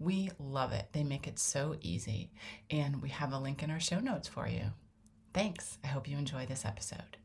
We 0.00 0.30
love 0.38 0.72
it. 0.72 0.86
They 0.92 1.02
make 1.02 1.26
it 1.26 1.40
so 1.40 1.76
easy. 1.80 2.30
And 2.70 3.02
we 3.02 3.08
have 3.08 3.32
a 3.32 3.38
link 3.38 3.64
in 3.64 3.70
our 3.70 3.80
show 3.80 3.98
notes 3.98 4.28
for 4.28 4.46
you. 4.46 4.66
Thanks. 5.34 5.78
I 5.82 5.88
hope 5.88 6.08
you 6.08 6.16
enjoy 6.16 6.46
this 6.46 6.64
episode. 6.64 7.16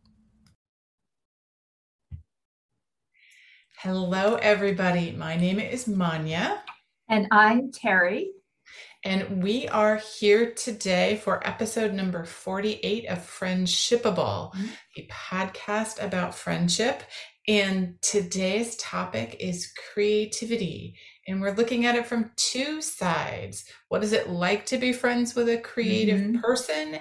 Hello, 3.78 4.36
everybody. 4.36 5.12
My 5.12 5.36
name 5.36 5.60
is 5.60 5.88
Manya. 5.88 6.64
And 7.10 7.28
I'm 7.30 7.70
Terri. 7.72 8.26
And 9.06 9.44
we 9.44 9.68
are 9.68 9.98
here 9.98 10.52
today 10.52 11.18
for 11.24 11.46
episode 11.46 11.94
number 11.94 12.24
48 12.24 13.06
of 13.08 13.20
Friendshipable, 13.20 14.54
mm-hmm. 14.54 14.66
a 14.98 15.08
podcast 15.12 16.04
about 16.04 16.34
friendship. 16.34 17.04
And 17.48 18.02
today's 18.02 18.78
topic 18.78 19.36
is 19.40 19.72
creativity 19.94 20.96
and 21.28 21.42
we're 21.42 21.56
looking 21.56 21.86
at 21.86 21.96
it 21.96 22.06
from 22.06 22.32
two 22.36 22.82
sides. 22.82 23.66
What 23.90 24.04
is 24.04 24.14
it 24.14 24.30
like 24.30 24.66
to 24.68 24.78
be 24.78 24.94
friends 24.94 25.36
with 25.36 25.50
a 25.50 25.58
creative 25.58 26.20
mm-hmm. 26.20 26.40
person? 26.40 27.00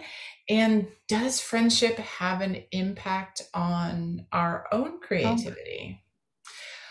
And 0.48 0.88
does 1.08 1.40
friendship 1.40 1.96
have 1.96 2.40
an 2.40 2.62
impact 2.72 3.42
on 3.54 4.26
our 4.32 4.66
own 4.72 5.00
creativity? 5.00 6.02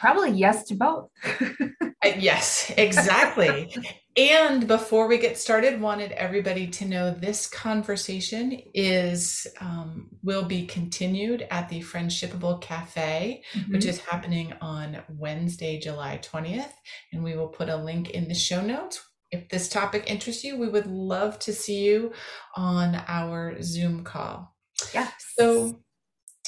Probably 0.01 0.31
yes 0.31 0.63
to 0.63 0.73
both. 0.73 1.11
uh, 1.61 2.11
yes, 2.17 2.71
exactly. 2.75 3.71
and 4.17 4.67
before 4.67 5.07
we 5.07 5.19
get 5.19 5.37
started, 5.37 5.79
wanted 5.79 6.11
everybody 6.13 6.65
to 6.65 6.85
know 6.85 7.11
this 7.11 7.45
conversation 7.45 8.59
is 8.73 9.45
um, 9.59 10.09
will 10.23 10.43
be 10.43 10.65
continued 10.65 11.45
at 11.51 11.69
the 11.69 11.81
Friendshipable 11.81 12.59
Cafe, 12.61 13.43
mm-hmm. 13.53 13.73
which 13.73 13.85
is 13.85 13.99
happening 13.99 14.53
on 14.59 15.03
Wednesday, 15.07 15.79
July 15.79 16.17
twentieth, 16.23 16.73
and 17.13 17.23
we 17.23 17.37
will 17.37 17.49
put 17.49 17.69
a 17.69 17.77
link 17.77 18.09
in 18.09 18.27
the 18.27 18.33
show 18.33 18.61
notes. 18.61 19.07
If 19.29 19.49
this 19.49 19.69
topic 19.69 20.05
interests 20.07 20.43
you, 20.43 20.57
we 20.57 20.67
would 20.67 20.87
love 20.87 21.37
to 21.39 21.53
see 21.53 21.83
you 21.83 22.11
on 22.55 22.95
our 23.07 23.61
Zoom 23.61 24.03
call. 24.03 24.55
Yeah. 24.95 25.09
So 25.37 25.79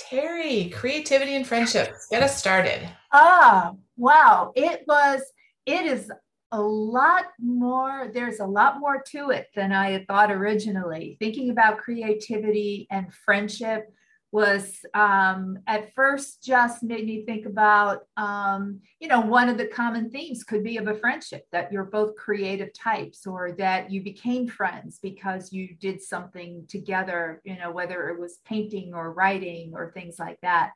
Terri, 0.09 0.71
creativity 0.73 1.35
and 1.35 1.47
friendship. 1.47 1.95
Get 2.11 2.23
us 2.23 2.37
started. 2.37 2.87
Ah, 3.11 3.73
wow. 3.97 4.51
It 4.55 4.83
was, 4.87 5.21
it 5.65 5.85
is 5.85 6.11
a 6.51 6.61
lot 6.61 7.25
more, 7.39 8.11
there's 8.13 8.39
a 8.39 8.45
lot 8.45 8.79
more 8.79 9.01
to 9.11 9.31
it 9.31 9.47
than 9.55 9.71
I 9.71 9.91
had 9.91 10.07
thought 10.07 10.31
originally. 10.31 11.17
Thinking 11.19 11.49
about 11.49 11.79
creativity 11.79 12.87
and 12.91 13.13
friendship 13.25 13.91
was 14.33 14.83
um, 14.95 15.59
at 15.67 15.93
first 15.93 16.43
just 16.43 16.81
made 16.81 17.05
me 17.05 17.23
think 17.23 17.45
about, 17.45 17.99
um, 18.17 18.81
you 18.99 19.07
know, 19.07 19.21
one 19.21 19.47
of 19.47 19.59
the 19.59 19.67
common 19.67 20.09
themes 20.09 20.43
could 20.43 20.63
be 20.63 20.77
of 20.77 20.87
a 20.87 20.95
friendship 20.95 21.45
that 21.51 21.71
you're 21.71 21.83
both 21.83 22.15
creative 22.15 22.73
types 22.73 23.27
or 23.27 23.51
that 23.51 23.91
you 23.91 24.01
became 24.01 24.47
friends 24.47 24.97
because 25.03 25.53
you 25.53 25.75
did 25.79 26.01
something 26.01 26.65
together, 26.67 27.41
you 27.43 27.55
know, 27.59 27.71
whether 27.71 28.09
it 28.09 28.19
was 28.19 28.39
painting 28.43 28.95
or 28.95 29.13
writing 29.13 29.71
or 29.75 29.91
things 29.91 30.17
like 30.17 30.41
that. 30.41 30.71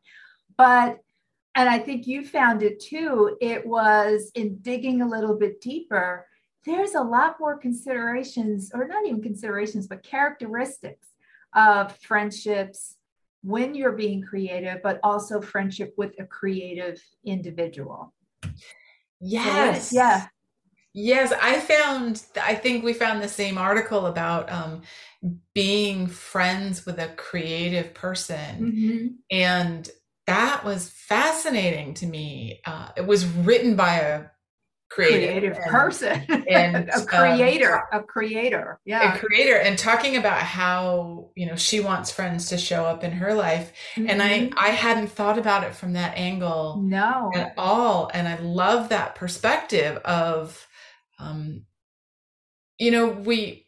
But 0.55 0.99
and 1.55 1.67
I 1.67 1.79
think 1.79 2.05
you 2.05 2.23
found 2.23 2.61
it 2.61 2.79
too. 2.79 3.37
It 3.41 3.65
was 3.65 4.29
in 4.35 4.59
digging 4.59 5.01
a 5.01 5.09
little 5.09 5.33
bit 5.33 5.61
deeper, 5.61 6.27
there's 6.63 6.93
a 6.93 7.01
lot 7.01 7.37
more 7.39 7.57
considerations, 7.57 8.69
or 8.71 8.87
not 8.87 9.03
even 9.07 9.23
considerations, 9.23 9.87
but 9.87 10.03
characteristics 10.03 11.07
of 11.55 11.97
friendships 11.97 12.96
when 13.43 13.75
you're 13.75 13.93
being 13.93 14.21
creative, 14.21 14.81
but 14.83 14.99
also 15.03 15.41
friendship 15.41 15.93
with 15.97 16.13
a 16.19 16.25
creative 16.25 17.01
individual. 17.25 18.13
Yes. 19.19 19.89
So, 19.89 19.97
yeah. 19.97 20.27
Yes, 20.93 21.31
I 21.39 21.59
found, 21.59 22.23
I 22.41 22.55
think 22.55 22.83
we 22.83 22.93
found 22.93 23.21
the 23.21 23.27
same 23.27 23.57
article 23.59 24.07
about 24.07 24.51
um, 24.51 24.81
being 25.53 26.07
friends 26.07 26.87
with 26.87 26.97
a 26.97 27.09
creative 27.09 27.93
person. 27.93 28.59
Mm-hmm. 28.59 29.07
And 29.29 29.89
that 30.25 30.65
was 30.65 30.89
fascinating 30.89 31.93
to 31.95 32.07
me. 32.07 32.61
Uh, 32.65 32.89
it 32.97 33.05
was 33.05 33.27
written 33.27 33.75
by 33.75 33.95
a 33.97 34.25
creative, 34.89 35.29
creative 35.29 35.57
and, 35.57 35.71
person 35.71 36.25
and 36.49 36.89
a 36.89 37.05
creator 37.05 37.83
um, 37.91 37.99
a 37.99 38.03
creator 38.03 38.79
yeah 38.85 39.13
a 39.13 39.19
creator 39.19 39.57
and 39.57 39.77
talking 39.77 40.15
about 40.15 40.39
how 40.39 41.29
you 41.35 41.45
know 41.45 41.55
she 41.55 41.79
wants 41.79 42.09
friends 42.09 42.47
to 42.49 42.57
show 42.57 42.85
up 42.85 43.03
in 43.03 43.11
her 43.11 43.33
life 43.33 43.73
mm-hmm. 43.95 44.09
and 44.09 44.21
i 44.21 44.39
mm-hmm. 44.39 44.57
i 44.57 44.69
hadn't 44.69 45.07
thought 45.07 45.37
about 45.37 45.63
it 45.63 45.75
from 45.75 45.93
that 45.93 46.17
angle 46.17 46.77
no 46.81 47.31
at 47.35 47.53
all 47.57 48.09
and 48.13 48.27
i 48.27 48.37
love 48.37 48.89
that 48.89 49.15
perspective 49.15 49.97
of 50.05 50.65
um 51.19 51.65
you 52.79 52.91
know 52.91 53.07
we 53.07 53.65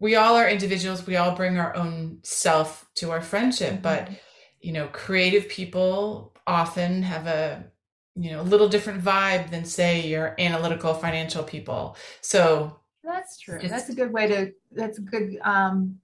we 0.00 0.16
all 0.16 0.34
are 0.34 0.48
individuals 0.48 1.06
we 1.06 1.16
all 1.16 1.34
bring 1.34 1.58
our 1.58 1.74
own 1.76 2.18
self 2.22 2.86
to 2.96 3.10
our 3.12 3.22
friendship 3.22 3.74
mm-hmm. 3.74 3.82
but 3.82 4.10
you 4.60 4.72
know 4.72 4.88
creative 4.88 5.48
people 5.48 6.34
often 6.46 7.02
have 7.02 7.26
a 7.26 7.64
you 8.16 8.32
know 8.32 8.40
a 8.40 8.42
little 8.42 8.68
different 8.68 9.02
vibe 9.02 9.50
than 9.50 9.64
say 9.64 10.06
your 10.06 10.34
analytical 10.38 10.94
financial 10.94 11.42
people. 11.42 11.96
So 12.22 12.80
that's 13.04 13.38
true. 13.38 13.60
that's 13.62 13.88
a 13.88 13.94
good 13.94 14.12
way 14.12 14.26
to 14.26 14.52
that's 14.72 14.98
a 14.98 15.02
good 15.02 15.38
um 15.44 15.96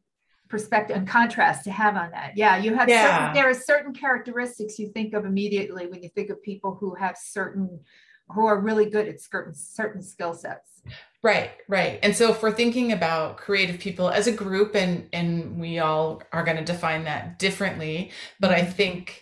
perspective 0.49 0.97
and 0.97 1.09
contrast 1.09 1.65
to 1.65 1.71
have 1.71 1.97
on 1.97 2.11
that. 2.11 2.37
Yeah 2.37 2.59
you 2.59 2.75
have 2.75 2.89
yeah. 2.89 3.19
certain, 3.19 3.35
there 3.35 3.51
are 3.51 3.55
certain 3.55 3.95
characteristics 3.95 4.79
you 4.79 4.91
think 4.91 5.15
of 5.15 5.25
immediately 5.25 5.87
when 5.87 6.03
you 6.03 6.11
think 6.11 6.31
of 6.31 6.43
people 6.43 6.75
who 6.75 6.95
have 6.95 7.17
certain 7.17 7.81
who 8.29 8.47
are 8.47 8.61
really 8.61 8.89
good 8.89 9.09
at 9.09 9.21
certain 9.21 9.55
certain 9.55 10.03
skill 10.03 10.35
sets. 10.35 10.83
Right 11.23 11.53
right. 11.69 11.99
And 12.03 12.15
so 12.15 12.31
if 12.31 12.43
we're 12.43 12.53
thinking 12.53 12.93
about 12.93 13.39
creative 13.39 13.81
people 13.81 14.11
as 14.11 14.27
a 14.27 14.33
group 14.33 14.77
and 14.77 15.09
and 15.15 15.59
we 15.59 15.79
all 15.79 16.23
are 16.33 16.45
going 16.45 16.59
to 16.59 16.65
define 16.65 17.05
that 17.05 17.39
differently 17.39 18.11
but 18.39 18.51
i 18.51 18.61
mm-hmm. 18.61 18.71
think 18.73 19.22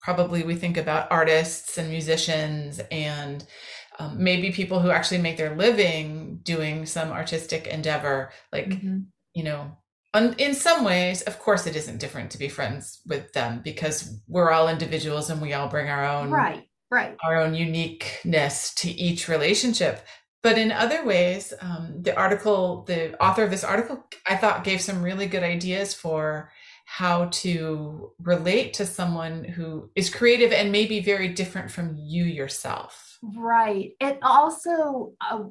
probably 0.00 0.42
we 0.42 0.54
think 0.54 0.76
about 0.76 1.10
artists 1.10 1.78
and 1.78 1.90
musicians 1.90 2.80
and 2.90 3.46
um, 3.98 4.22
maybe 4.22 4.50
people 4.50 4.80
who 4.80 4.90
actually 4.90 5.20
make 5.20 5.36
their 5.36 5.54
living 5.54 6.40
doing 6.42 6.86
some 6.86 7.10
artistic 7.10 7.66
endeavor 7.66 8.32
like 8.52 8.68
mm-hmm. 8.70 9.00
you 9.34 9.44
know 9.44 9.76
un- 10.14 10.34
in 10.38 10.54
some 10.54 10.84
ways 10.84 11.22
of 11.22 11.38
course 11.38 11.66
it 11.66 11.76
isn't 11.76 11.98
different 11.98 12.30
to 12.30 12.38
be 12.38 12.48
friends 12.48 13.00
with 13.06 13.32
them 13.32 13.60
because 13.62 14.20
we're 14.26 14.50
all 14.50 14.68
individuals 14.68 15.30
and 15.30 15.40
we 15.40 15.52
all 15.52 15.68
bring 15.68 15.88
our 15.88 16.04
own 16.04 16.30
right 16.30 16.64
right 16.90 17.16
our 17.24 17.40
own 17.40 17.54
uniqueness 17.54 18.74
to 18.74 18.90
each 18.90 19.28
relationship 19.28 20.06
but 20.42 20.56
in 20.56 20.72
other 20.72 21.04
ways 21.04 21.52
um, 21.60 22.00
the 22.00 22.16
article 22.16 22.84
the 22.84 23.20
author 23.22 23.44
of 23.44 23.50
this 23.50 23.64
article 23.64 24.04
i 24.26 24.36
thought 24.36 24.64
gave 24.64 24.80
some 24.80 25.02
really 25.02 25.26
good 25.26 25.42
ideas 25.42 25.92
for 25.92 26.50
how 26.92 27.26
to 27.26 28.10
relate 28.20 28.74
to 28.74 28.84
someone 28.84 29.44
who 29.44 29.88
is 29.94 30.12
creative 30.12 30.50
and 30.50 30.72
maybe 30.72 30.98
very 30.98 31.28
different 31.28 31.70
from 31.70 31.94
you 31.96 32.24
yourself. 32.24 33.16
Right. 33.22 33.92
It 34.00 34.18
also 34.22 35.12
uh, 35.20 35.44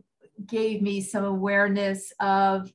gave 0.45 0.81
me 0.81 0.99
some 0.99 1.23
awareness 1.23 2.11
of 2.19 2.73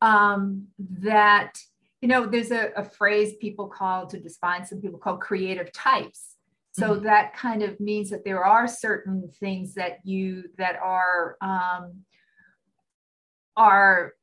um, 0.00 0.68
that, 1.00 1.58
you 2.02 2.06
know, 2.06 2.24
there's 2.24 2.52
a, 2.52 2.70
a, 2.76 2.84
phrase 2.84 3.34
people 3.40 3.66
call 3.66 4.06
to 4.06 4.20
define 4.20 4.64
some 4.64 4.80
people 4.80 5.00
call 5.00 5.16
creative 5.16 5.72
types. 5.72 6.36
So 6.70 6.90
mm-hmm. 6.90 7.04
that 7.06 7.34
kind 7.34 7.64
of 7.64 7.80
means 7.80 8.10
that 8.10 8.24
there 8.24 8.44
are 8.44 8.68
certain 8.68 9.28
things 9.40 9.74
that 9.74 9.98
you 10.04 10.44
that 10.56 10.76
are 10.76 11.36
um, 11.40 12.04
are 13.56 14.14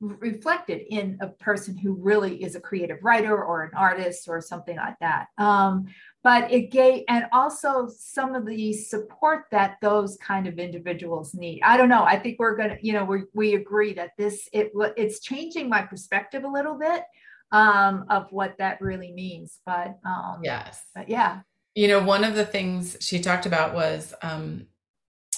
reflected 0.00 0.82
in 0.90 1.16
a 1.20 1.28
person 1.28 1.76
who 1.76 1.94
really 1.94 2.42
is 2.42 2.54
a 2.54 2.60
creative 2.60 2.98
writer 3.02 3.42
or 3.42 3.64
an 3.64 3.70
artist 3.74 4.28
or 4.28 4.40
something 4.40 4.76
like 4.76 4.98
that. 5.00 5.28
Um, 5.38 5.86
but 6.22 6.50
it 6.52 6.70
gave, 6.70 7.04
and 7.08 7.26
also 7.32 7.88
some 7.88 8.34
of 8.34 8.46
the 8.46 8.72
support 8.72 9.44
that 9.52 9.76
those 9.80 10.16
kind 10.18 10.46
of 10.46 10.58
individuals 10.58 11.34
need. 11.34 11.62
I 11.62 11.76
don't 11.76 11.88
know. 11.88 12.04
I 12.04 12.18
think 12.18 12.38
we're 12.38 12.56
gonna, 12.56 12.76
you 12.82 12.92
know, 12.92 13.04
we 13.04 13.22
we 13.32 13.54
agree 13.54 13.94
that 13.94 14.10
this 14.18 14.48
it 14.52 14.72
it's 14.96 15.20
changing 15.20 15.68
my 15.68 15.82
perspective 15.82 16.44
a 16.44 16.48
little 16.48 16.78
bit 16.78 17.04
um, 17.52 18.04
of 18.10 18.26
what 18.32 18.58
that 18.58 18.80
really 18.80 19.12
means. 19.12 19.60
But 19.64 19.98
um, 20.04 20.40
yes, 20.42 20.82
but 20.94 21.08
yeah. 21.08 21.40
You 21.74 21.88
know, 21.88 22.02
one 22.02 22.24
of 22.24 22.34
the 22.34 22.44
things 22.44 22.96
she 23.00 23.20
talked 23.20 23.46
about 23.46 23.74
was 23.74 24.14
um, 24.22 24.66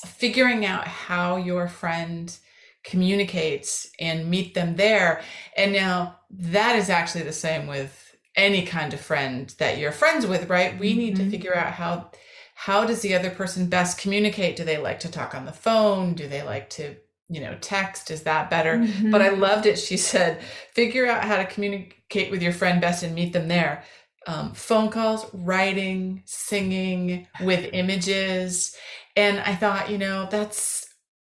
figuring 0.06 0.64
out 0.64 0.86
how 0.86 1.36
your 1.36 1.68
friend 1.68 2.36
communicates 2.84 3.90
and 3.98 4.30
meet 4.30 4.54
them 4.54 4.76
there. 4.76 5.22
And 5.56 5.72
now 5.72 6.20
that 6.30 6.76
is 6.76 6.90
actually 6.90 7.24
the 7.24 7.32
same 7.32 7.66
with 7.66 8.16
any 8.36 8.64
kind 8.64 8.94
of 8.94 9.00
friend 9.00 9.52
that 9.58 9.78
you're 9.78 9.92
friends 9.92 10.26
with, 10.26 10.48
right? 10.48 10.78
We 10.78 10.90
mm-hmm. 10.90 10.98
need 10.98 11.16
to 11.16 11.22
mm-hmm. 11.22 11.30
figure 11.30 11.56
out 11.56 11.72
how 11.72 12.10
how 12.54 12.84
does 12.84 13.02
the 13.02 13.14
other 13.14 13.30
person 13.30 13.68
best 13.68 13.98
communicate? 13.98 14.56
Do 14.56 14.64
they 14.64 14.78
like 14.78 14.98
to 15.00 15.10
talk 15.10 15.32
on 15.32 15.44
the 15.44 15.52
phone? 15.52 16.14
Do 16.14 16.26
they 16.26 16.42
like 16.42 16.68
to, 16.70 16.96
you 17.28 17.40
know, 17.40 17.56
text? 17.60 18.10
Is 18.10 18.24
that 18.24 18.50
better? 18.50 18.78
Mm-hmm. 18.78 19.12
But 19.12 19.22
I 19.22 19.28
loved 19.28 19.64
it. 19.66 19.78
She 19.78 19.96
said, 19.96 20.42
figure 20.74 21.06
out 21.06 21.22
how 21.22 21.36
to 21.36 21.46
communicate 21.46 22.32
with 22.32 22.42
your 22.42 22.52
friend 22.52 22.80
best 22.80 23.04
and 23.04 23.14
meet 23.14 23.32
them 23.32 23.46
there. 23.46 23.84
Um, 24.26 24.54
phone 24.54 24.90
calls, 24.90 25.24
writing, 25.32 26.24
singing 26.24 27.28
with 27.40 27.70
images. 27.72 28.76
And 29.14 29.38
I 29.38 29.54
thought, 29.54 29.88
you 29.88 29.98
know, 29.98 30.26
that's 30.28 30.87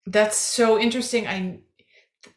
that's 0.06 0.36
so 0.36 0.78
interesting. 0.78 1.26
I 1.26 1.60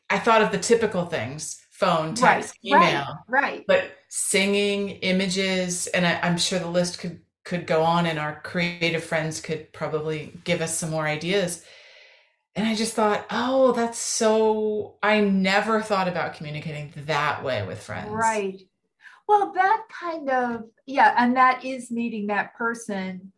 I 0.10 0.20
thought 0.20 0.42
of 0.42 0.52
the 0.52 0.58
typical 0.58 1.06
things: 1.06 1.62
phone, 1.72 2.16
text, 2.16 2.56
right, 2.64 2.72
email, 2.72 3.06
right, 3.28 3.42
right. 3.42 3.64
But 3.68 3.92
singing, 4.10 4.90
images, 4.90 5.88
and 5.88 6.06
I, 6.06 6.20
I'm 6.22 6.38
sure 6.38 6.60
the 6.60 6.68
list 6.68 7.00
could 7.00 7.22
could 7.44 7.68
go 7.68 7.84
on, 7.84 8.06
and 8.06 8.20
our 8.20 8.42
creative 8.42 9.04
friends 9.04 9.40
could 9.40 9.72
probably 9.72 10.34
give 10.44 10.62
us 10.62 10.78
some 10.78 10.90
more 10.90 11.08
ideas. 11.08 11.64
And 12.56 12.68
I 12.68 12.76
just 12.76 12.94
thought, 12.94 13.26
oh, 13.30 13.72
that's 13.72 14.00
so. 14.00 14.98
I 15.04 15.22
never 15.22 15.82
thought 15.82 16.08
about 16.08 16.34
communicating 16.34 16.92
that 17.06 17.44
way 17.44 17.66
with 17.66 17.82
friends. 17.82 18.10
Right. 18.10 18.60
Well, 19.28 19.54
that 19.54 19.84
kind 19.92 20.30
of 20.30 20.64
yeah, 20.88 21.14
and 21.18 21.36
that 21.38 21.64
is 21.64 21.92
meeting 21.92 22.28
that 22.28 22.56
person 22.56 23.32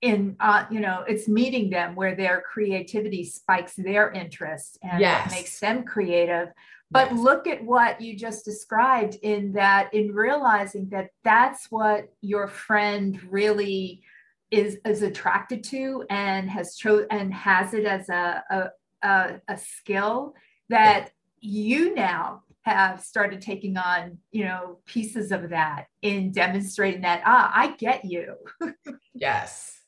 in 0.00 0.36
uh, 0.40 0.64
you 0.70 0.80
know 0.80 1.04
it's 1.06 1.28
meeting 1.28 1.70
them 1.70 1.94
where 1.94 2.14
their 2.14 2.42
creativity 2.42 3.24
spikes 3.24 3.74
their 3.76 4.10
interest 4.10 4.78
and 4.82 5.00
yes. 5.00 5.30
makes 5.30 5.60
them 5.60 5.84
creative 5.84 6.48
but 6.90 7.10
yes. 7.10 7.20
look 7.20 7.46
at 7.46 7.62
what 7.64 8.00
you 8.00 8.16
just 8.16 8.44
described 8.44 9.16
in 9.22 9.52
that 9.52 9.92
in 9.92 10.12
realizing 10.12 10.88
that 10.88 11.10
that's 11.22 11.70
what 11.70 12.08
your 12.20 12.48
friend 12.48 13.20
really 13.30 14.02
is 14.50 14.78
is 14.84 15.02
attracted 15.02 15.62
to 15.62 16.04
and 16.10 16.50
has 16.50 16.76
chose 16.76 17.06
and 17.10 17.32
has 17.32 17.74
it 17.74 17.84
as 17.84 18.08
a 18.08 18.42
a, 18.50 18.70
a, 19.06 19.40
a 19.48 19.58
skill 19.58 20.34
that 20.68 21.10
you 21.40 21.94
now 21.94 22.42
have 22.62 23.00
started 23.00 23.40
taking 23.40 23.76
on 23.76 24.18
you 24.30 24.44
know 24.44 24.78
pieces 24.86 25.32
of 25.32 25.50
that 25.50 25.86
in 26.02 26.30
demonstrating 26.30 27.00
that 27.02 27.22
ah 27.24 27.50
i 27.54 27.72
get 27.76 28.04
you 28.04 28.34
yes 29.14 29.80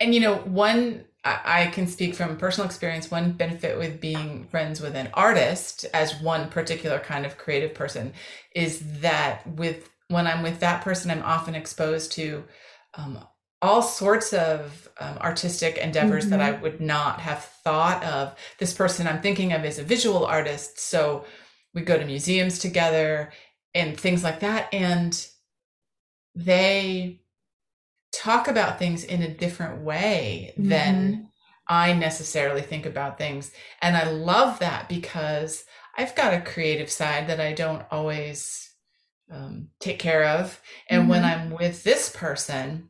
and 0.00 0.14
you 0.14 0.20
know, 0.20 0.36
one 0.36 1.04
I 1.22 1.66
can 1.66 1.86
speak 1.86 2.14
from 2.14 2.38
personal 2.38 2.66
experience. 2.66 3.10
One 3.10 3.32
benefit 3.32 3.76
with 3.78 4.00
being 4.00 4.44
friends 4.44 4.80
with 4.80 4.96
an 4.96 5.10
artist 5.12 5.84
as 5.92 6.18
one 6.22 6.48
particular 6.48 6.98
kind 6.98 7.26
of 7.26 7.36
creative 7.36 7.74
person 7.74 8.14
is 8.54 9.00
that 9.00 9.46
with 9.46 9.90
when 10.08 10.26
I'm 10.26 10.42
with 10.42 10.60
that 10.60 10.82
person, 10.82 11.10
I'm 11.10 11.22
often 11.22 11.54
exposed 11.54 12.12
to 12.12 12.44
um, 12.94 13.22
all 13.60 13.82
sorts 13.82 14.32
of 14.32 14.88
um, 14.98 15.18
artistic 15.18 15.76
endeavors 15.76 16.24
mm-hmm. 16.24 16.38
that 16.38 16.40
I 16.40 16.52
would 16.52 16.80
not 16.80 17.20
have 17.20 17.44
thought 17.44 18.02
of. 18.02 18.34
This 18.58 18.72
person 18.72 19.06
I'm 19.06 19.20
thinking 19.20 19.52
of 19.52 19.66
is 19.66 19.78
a 19.78 19.84
visual 19.84 20.24
artist, 20.24 20.80
so 20.80 21.26
we 21.74 21.82
go 21.82 21.98
to 21.98 22.04
museums 22.04 22.58
together 22.58 23.32
and 23.74 23.98
things 23.98 24.24
like 24.24 24.40
that, 24.40 24.72
and 24.72 25.26
they 26.34 27.20
talk 28.12 28.48
about 28.48 28.78
things 28.78 29.04
in 29.04 29.22
a 29.22 29.34
different 29.34 29.82
way 29.82 30.52
mm-hmm. 30.56 30.68
than 30.68 31.28
I 31.68 31.92
necessarily 31.92 32.62
think 32.62 32.86
about 32.86 33.18
things. 33.18 33.52
And 33.80 33.96
I 33.96 34.10
love 34.10 34.58
that 34.58 34.88
because 34.88 35.64
I've 35.96 36.16
got 36.16 36.34
a 36.34 36.40
creative 36.40 36.90
side 36.90 37.28
that 37.28 37.40
I 37.40 37.52
don't 37.52 37.84
always 37.90 38.70
um, 39.30 39.68
take 39.78 40.00
care 40.00 40.24
of. 40.24 40.60
And 40.88 41.02
mm-hmm. 41.02 41.10
when 41.10 41.24
I'm 41.24 41.50
with 41.50 41.84
this 41.84 42.10
person, 42.10 42.88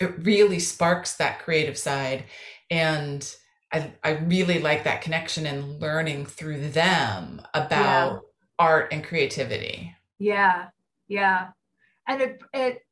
it 0.00 0.24
really 0.24 0.60
sparks 0.60 1.16
that 1.16 1.40
creative 1.40 1.76
side. 1.76 2.24
And 2.70 3.28
I, 3.74 3.92
I 4.04 4.10
really 4.18 4.60
like 4.60 4.84
that 4.84 5.02
connection 5.02 5.46
and 5.46 5.80
learning 5.80 6.26
through 6.26 6.68
them 6.70 7.42
about 7.52 8.12
yeah. 8.12 8.18
art 8.58 8.92
and 8.92 9.02
creativity. 9.02 9.94
Yeah. 10.18 10.68
Yeah. 11.08 11.48
And 12.06 12.22
it, 12.22 12.40
it 12.52 12.82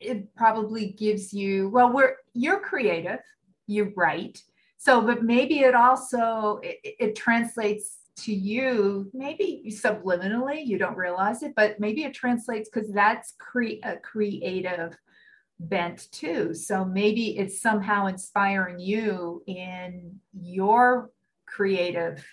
it 0.00 0.34
probably 0.34 0.88
gives 0.88 1.32
you 1.32 1.68
well 1.68 1.92
we're 1.92 2.16
you're 2.34 2.60
creative 2.60 3.20
you 3.66 3.92
write 3.96 4.42
so 4.76 5.00
but 5.00 5.22
maybe 5.22 5.60
it 5.60 5.74
also 5.74 6.58
it, 6.62 6.78
it 6.82 7.16
translates 7.16 7.98
to 8.16 8.34
you 8.34 9.08
maybe 9.14 9.62
subliminally 9.68 10.66
you 10.66 10.76
don't 10.76 10.96
realize 10.96 11.42
it 11.42 11.52
but 11.54 11.78
maybe 11.78 12.02
it 12.02 12.12
translates 12.12 12.68
because 12.68 12.90
that's 12.92 13.34
cre- 13.38 13.80
a 13.84 13.96
creative 13.96 14.96
bent 15.68 16.10
too 16.10 16.54
so 16.54 16.84
maybe 16.84 17.38
it's 17.38 17.60
somehow 17.60 18.06
inspiring 18.06 18.78
you 18.78 19.42
in 19.46 20.18
your 20.32 21.10
creative 21.46 22.24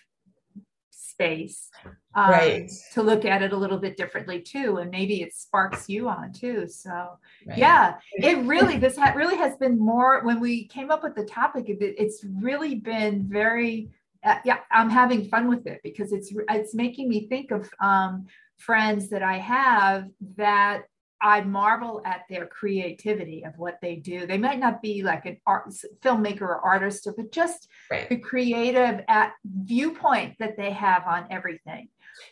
space 1.19 1.69
um, 2.15 2.31
right. 2.31 2.71
to 2.93 3.03
look 3.03 3.25
at 3.25 3.41
it 3.41 3.51
a 3.51 3.57
little 3.57 3.77
bit 3.77 3.97
differently 3.97 4.41
too 4.41 4.77
and 4.77 4.89
maybe 4.89 5.21
it 5.21 5.33
sparks 5.33 5.89
you 5.89 6.07
on 6.07 6.31
too 6.31 6.67
so 6.67 7.19
right. 7.45 7.57
yeah 7.57 7.95
it 8.13 8.37
really 8.45 8.77
this 8.77 8.97
ha- 8.97 9.13
really 9.15 9.35
has 9.35 9.55
been 9.57 9.77
more 9.77 10.23
when 10.23 10.39
we 10.39 10.65
came 10.67 10.89
up 10.89 11.03
with 11.03 11.15
the 11.15 11.25
topic 11.25 11.67
it, 11.67 11.77
it's 11.81 12.23
really 12.41 12.75
been 12.75 13.27
very 13.27 13.89
uh, 14.23 14.37
yeah 14.45 14.59
i'm 14.71 14.89
having 14.89 15.27
fun 15.27 15.49
with 15.49 15.67
it 15.67 15.81
because 15.83 16.13
it's 16.13 16.33
it's 16.49 16.73
making 16.73 17.09
me 17.09 17.27
think 17.27 17.51
of 17.51 17.69
um, 17.81 18.25
friends 18.57 19.09
that 19.09 19.21
i 19.21 19.37
have 19.37 20.07
that 20.37 20.83
I 21.21 21.41
marvel 21.41 22.01
at 22.05 22.21
their 22.29 22.47
creativity 22.47 23.43
of 23.43 23.57
what 23.57 23.77
they 23.81 23.95
do. 23.95 24.25
They 24.25 24.37
might 24.37 24.59
not 24.59 24.81
be 24.81 25.03
like 25.03 25.25
an 25.25 25.37
art 25.45 25.69
filmmaker 26.01 26.41
or 26.41 26.59
artist, 26.59 27.07
but 27.15 27.31
just 27.31 27.67
right. 27.91 28.07
the 28.07 28.17
creative 28.17 29.03
at 29.07 29.33
viewpoint 29.45 30.35
that 30.39 30.57
they 30.57 30.71
have 30.71 31.03
on 31.05 31.27
everything. 31.29 31.89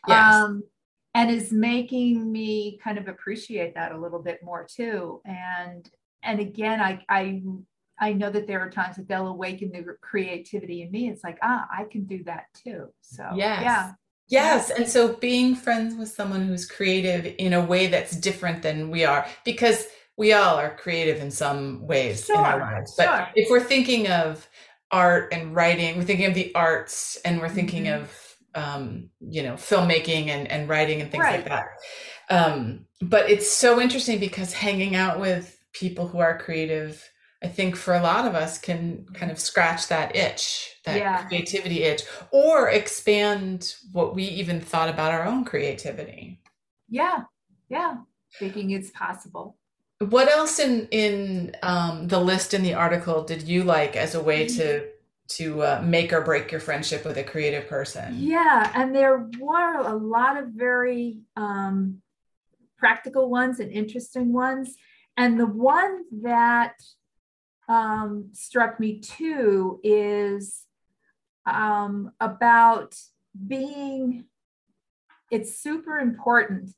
Yes. 0.08 0.34
Um, 0.36 0.64
and 1.14 1.32
is 1.32 1.52
making 1.52 2.32
me 2.32 2.80
kind 2.84 2.98
of 2.98 3.08
appreciate 3.08 3.74
that 3.76 3.92
a 3.92 3.98
little 3.98 4.22
bit 4.22 4.40
more 4.44 4.68
too. 4.70 5.22
And 5.26 5.90
and 6.24 6.40
again, 6.40 6.80
I 6.80 7.04
I 7.10 7.42
I 8.00 8.14
know 8.14 8.30
that 8.30 8.48
there 8.48 8.60
are 8.60 8.70
times 8.70 8.98
that 8.98 9.08
they'll 9.08 9.28
awaken 9.28 9.72
the 9.72 9.84
creativity 10.02 10.84
in 10.84 10.92
me. 10.92 11.10
It's 11.10 11.24
like, 11.24 11.40
ah, 11.42 11.68
I 11.72 11.86
can 11.86 12.06
do 12.06 12.24
that 12.26 12.46
too. 12.54 12.88
So 13.02 13.24
yes. 13.36 13.62
yeah. 13.64 13.92
Yes. 14.30 14.70
And 14.70 14.88
so 14.88 15.16
being 15.16 15.56
friends 15.56 15.96
with 15.96 16.10
someone 16.10 16.46
who's 16.46 16.66
creative 16.66 17.34
in 17.38 17.54
a 17.54 17.64
way 17.64 17.88
that's 17.88 18.16
different 18.16 18.62
than 18.62 18.90
we 18.90 19.06
are, 19.06 19.26
because 19.46 19.88
we 20.18 20.34
all 20.34 20.58
are 20.58 20.76
creative 20.76 21.22
in 21.22 21.32
some 21.32 21.86
ways 21.86 22.26
sure, 22.26 22.36
in 22.38 22.42
our 22.44 22.60
lives. 22.60 22.94
But 22.98 23.06
sure. 23.06 23.28
if 23.36 23.50
we're 23.50 23.64
thinking 23.64 24.08
of 24.08 24.48
art 24.92 25.32
and 25.32 25.56
writing, 25.56 25.98
we're 25.98 26.04
thinking 26.04 26.26
of 26.26 26.34
the 26.34 26.54
arts 26.56 27.18
and 27.24 27.40
we're 27.40 27.50
thinking 27.50 27.86
mm-hmm. 27.86 28.04
of, 28.04 28.36
um, 28.56 29.10
you 29.22 29.44
know, 29.44 29.54
filmmaking 29.54 30.28
and, 30.28 30.50
and 30.50 30.68
writing 30.68 31.02
and 31.02 31.12
things 31.12 31.24
right. 31.24 31.36
like 31.36 31.50
that. 31.50 31.68
Um, 32.30 32.86
but 33.02 33.30
it's 33.30 33.50
so 33.50 33.80
interesting 33.80 34.20
because 34.20 34.52
hanging 34.52 34.96
out 34.96 35.20
with 35.20 35.58
people 35.72 36.08
who 36.08 36.20
are 36.20 36.38
creative 36.38 37.08
I 37.44 37.48
think 37.48 37.76
for 37.76 37.94
a 37.94 38.02
lot 38.02 38.26
of 38.26 38.34
us 38.34 38.58
can 38.58 39.06
kind 39.14 39.32
of 39.32 39.40
scratch 39.40 39.88
that 39.90 40.16
itch, 40.16 40.76
that 40.86 40.98
yeah. 40.98 41.24
creativity 41.26 41.84
itch, 41.84 42.02
or 42.32 42.70
expand 42.70 43.76
what 43.92 44.16
we 44.16 44.24
even 44.24 44.60
thought 44.60 44.90
about 44.90 45.12
our 45.12 45.24
own 45.24 45.46
creativity. 45.46 46.42
Yeah, 46.90 47.24
yeah, 47.70 47.98
thinking 48.40 48.72
it's 48.72 48.90
possible. 48.90 49.56
What 50.00 50.30
else 50.30 50.60
in 50.60 50.88
in 50.90 51.56
um, 51.62 52.08
the 52.08 52.20
list 52.20 52.54
in 52.54 52.64
the 52.64 52.74
article 52.74 53.24
did 53.24 53.44
you 53.44 53.64
like 53.64 53.96
as 53.96 54.16
a 54.16 54.22
way 54.22 54.48
to 54.48 54.88
to 55.30 55.62
uh, 55.62 55.82
make 55.84 56.14
or 56.14 56.22
break 56.22 56.52
your 56.52 56.62
friendship 56.62 57.06
with 57.06 57.18
a 57.18 57.24
creative 57.24 57.68
person? 57.68 58.16
Yeah, 58.18 58.72
and 58.74 58.96
there 58.96 59.30
were 59.40 59.82
a 59.82 59.96
lot 59.96 60.38
of 60.38 60.50
very 60.50 61.20
um, 61.36 62.02
practical 62.80 63.30
ones 63.30 63.60
and 63.60 63.72
interesting 63.72 64.34
ones, 64.34 64.76
and 65.18 65.40
the 65.40 65.46
one 65.46 66.04
that 66.24 66.74
um, 67.68 68.30
struck 68.34 68.80
me 68.80 69.00
too 69.00 69.80
is 69.84 70.64
um, 71.46 72.12
about 72.20 72.96
being, 73.48 74.26
it's 75.32 75.60
super 75.60 76.00
important 76.00 76.72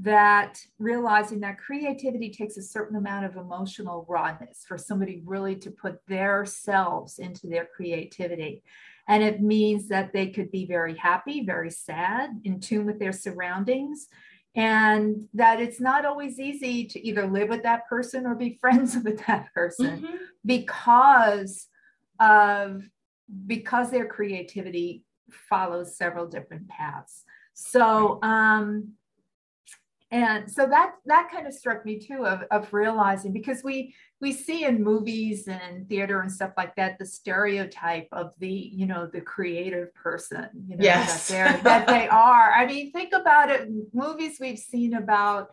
that 0.00 0.58
realizing 0.78 1.40
that 1.40 1.58
creativity 1.58 2.30
takes 2.30 2.56
a 2.56 2.62
certain 2.62 2.96
amount 2.96 3.24
of 3.24 3.36
emotional 3.36 4.04
rawness 4.08 4.64
for 4.66 4.76
somebody 4.76 5.22
really 5.24 5.54
to 5.54 5.70
put 5.70 5.98
their 6.08 6.44
selves 6.44 7.18
into 7.18 7.46
their 7.46 7.66
creativity. 7.76 8.62
And 9.06 9.22
it 9.22 9.40
means 9.40 9.88
that 9.88 10.12
they 10.12 10.28
could 10.28 10.50
be 10.50 10.66
very 10.66 10.96
happy, 10.96 11.44
very 11.44 11.70
sad, 11.70 12.30
in 12.44 12.58
tune 12.60 12.86
with 12.86 12.98
their 12.98 13.12
surroundings, 13.12 14.08
and 14.56 15.26
that 15.34 15.60
it's 15.60 15.80
not 15.80 16.04
always 16.04 16.38
easy 16.38 16.84
to 16.84 17.06
either 17.06 17.26
live 17.26 17.48
with 17.48 17.62
that 17.64 17.88
person 17.88 18.26
or 18.26 18.34
be 18.34 18.58
friends 18.60 18.96
with 19.04 19.24
that 19.26 19.52
person 19.52 20.02
mm-hmm. 20.02 20.16
because 20.44 21.68
of 22.20 22.82
because 23.46 23.90
their 23.90 24.06
creativity 24.06 25.02
follows 25.30 25.96
several 25.96 26.26
different 26.26 26.68
paths. 26.68 27.24
So, 27.54 28.18
um, 28.22 28.92
and 30.14 30.50
so 30.50 30.66
that 30.66 30.92
that 31.06 31.28
kind 31.32 31.46
of 31.46 31.52
struck 31.52 31.84
me 31.84 31.98
too 31.98 32.24
of, 32.24 32.42
of 32.50 32.72
realizing 32.72 33.32
because 33.32 33.62
we 33.64 33.94
we 34.20 34.32
see 34.32 34.64
in 34.64 34.82
movies 34.82 35.48
and 35.48 35.88
theater 35.88 36.20
and 36.20 36.30
stuff 36.30 36.52
like 36.56 36.74
that 36.76 36.98
the 36.98 37.06
stereotype 37.06 38.08
of 38.12 38.32
the 38.38 38.48
you 38.48 38.86
know 38.86 39.06
the 39.06 39.20
creative 39.20 39.92
person 39.94 40.48
you 40.68 40.76
know 40.76 40.84
yes. 40.84 41.28
that, 41.28 41.62
that 41.64 41.86
they 41.86 42.08
are 42.08 42.52
i 42.52 42.64
mean 42.66 42.92
think 42.92 43.12
about 43.12 43.50
it 43.50 43.68
movies 43.92 44.38
we've 44.40 44.58
seen 44.58 44.94
about 44.94 45.48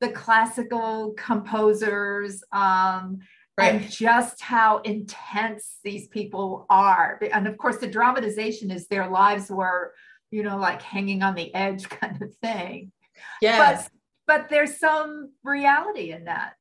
the 0.00 0.10
classical 0.10 1.14
composers 1.16 2.42
um, 2.52 3.18
right. 3.58 3.74
and 3.74 3.90
just 3.90 4.42
how 4.42 4.78
intense 4.78 5.78
these 5.82 6.08
people 6.08 6.66
are. 6.68 7.20
And 7.32 7.46
of 7.46 7.56
course, 7.56 7.78
the 7.78 7.86
dramatization 7.86 8.70
is 8.70 8.86
their 8.86 9.08
lives 9.08 9.50
were, 9.50 9.94
you 10.30 10.42
know, 10.42 10.58
like 10.58 10.82
hanging 10.82 11.22
on 11.22 11.34
the 11.34 11.54
edge 11.54 11.88
kind 11.88 12.20
of 12.20 12.34
thing. 12.36 12.92
Yes. 13.40 13.88
But, 14.26 14.40
but 14.40 14.48
there's 14.48 14.78
some 14.78 15.32
reality 15.42 16.12
in 16.12 16.24
that. 16.24 16.54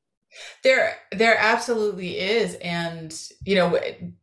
There, 0.63 0.97
there 1.13 1.37
absolutely 1.37 2.19
is, 2.19 2.55
and 2.55 3.17
you 3.45 3.55
know, 3.55 3.79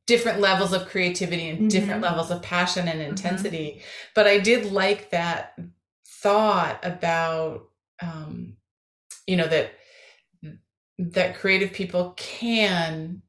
different 0.06 0.40
levels 0.40 0.72
of 0.74 0.86
creativity 0.86 1.48
and 1.48 1.58
mm-hmm. 1.58 1.68
different 1.68 2.02
levels 2.02 2.30
of 2.30 2.42
passion 2.42 2.86
and 2.86 3.00
mm-hmm. 3.00 3.10
intensity. 3.10 3.76
Mm-hmm. 3.76 3.84
But 4.14 4.26
I 4.26 4.38
did 4.38 4.72
like 4.72 5.10
that 5.10 5.58
thought 6.06 6.80
about, 6.84 7.68
um, 8.02 8.56
you 9.26 9.36
know, 9.36 9.46
that 9.46 9.72
that 10.98 11.36
creative 11.36 11.72
people 11.72 12.12
can 12.16 13.22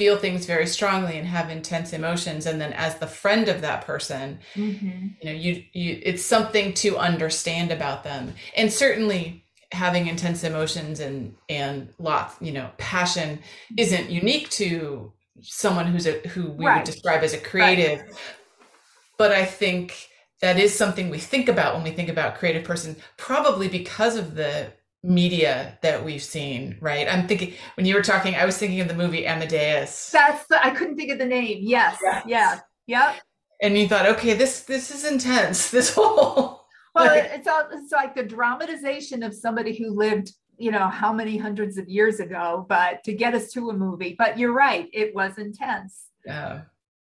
feel 0.00 0.16
things 0.16 0.46
very 0.46 0.66
strongly 0.66 1.18
and 1.18 1.28
have 1.28 1.50
intense 1.50 1.92
emotions 1.92 2.46
and 2.46 2.58
then 2.58 2.72
as 2.72 2.96
the 3.00 3.06
friend 3.06 3.50
of 3.50 3.60
that 3.60 3.84
person 3.84 4.38
mm-hmm. 4.54 5.08
you 5.20 5.24
know 5.26 5.30
you 5.30 5.62
you 5.74 6.00
it's 6.02 6.24
something 6.24 6.72
to 6.72 6.96
understand 6.96 7.70
about 7.70 8.02
them 8.02 8.32
and 8.56 8.72
certainly 8.72 9.44
having 9.72 10.06
intense 10.06 10.42
emotions 10.42 11.00
and 11.00 11.36
and 11.50 11.92
lots 11.98 12.34
you 12.40 12.50
know 12.50 12.70
passion 12.78 13.38
isn't 13.76 14.08
unique 14.08 14.48
to 14.48 15.12
someone 15.42 15.84
who's 15.84 16.06
a 16.06 16.12
who 16.28 16.50
we 16.52 16.64
right. 16.64 16.76
would 16.76 16.86
describe 16.86 17.22
as 17.22 17.34
a 17.34 17.38
creative 17.38 18.00
right. 18.00 18.16
but 19.18 19.32
i 19.32 19.44
think 19.44 20.08
that 20.40 20.58
is 20.58 20.74
something 20.74 21.10
we 21.10 21.18
think 21.18 21.46
about 21.46 21.74
when 21.74 21.84
we 21.84 21.90
think 21.90 22.08
about 22.08 22.36
creative 22.36 22.64
person 22.64 22.96
probably 23.18 23.68
because 23.68 24.16
of 24.16 24.34
the 24.34 24.72
media 25.02 25.78
that 25.82 26.04
we've 26.04 26.22
seen, 26.22 26.76
right? 26.80 27.08
I'm 27.08 27.26
thinking 27.26 27.54
when 27.74 27.86
you 27.86 27.94
were 27.94 28.02
talking, 28.02 28.34
I 28.34 28.44
was 28.44 28.58
thinking 28.58 28.80
of 28.80 28.88
the 28.88 28.94
movie 28.94 29.26
Amadeus. 29.26 30.10
That's 30.10 30.46
the, 30.46 30.64
I 30.64 30.70
couldn't 30.70 30.96
think 30.96 31.10
of 31.10 31.18
the 31.18 31.26
name. 31.26 31.58
Yes, 31.62 31.98
yes. 32.02 32.24
yeah, 32.26 32.60
yep. 32.86 33.22
And 33.62 33.76
you 33.76 33.88
thought, 33.88 34.06
okay, 34.06 34.34
this 34.34 34.62
this 34.62 34.90
is 34.90 35.04
intense. 35.04 35.70
This 35.80 35.94
whole 35.94 36.60
well, 36.94 37.06
like, 37.06 37.30
it's 37.32 37.46
all, 37.46 37.68
it's 37.72 37.92
like 37.92 38.14
the 38.14 38.24
dramatization 38.24 39.22
of 39.22 39.34
somebody 39.34 39.76
who 39.76 39.90
lived, 39.90 40.32
you 40.58 40.70
know, 40.70 40.88
how 40.88 41.12
many 41.12 41.36
hundreds 41.36 41.78
of 41.78 41.88
years 41.88 42.20
ago, 42.20 42.66
but 42.68 43.04
to 43.04 43.12
get 43.12 43.34
us 43.34 43.52
to 43.52 43.70
a 43.70 43.72
movie. 43.72 44.16
But 44.18 44.38
you're 44.38 44.52
right, 44.52 44.88
it 44.92 45.14
was 45.14 45.38
intense. 45.38 46.06
Yeah. 46.26 46.62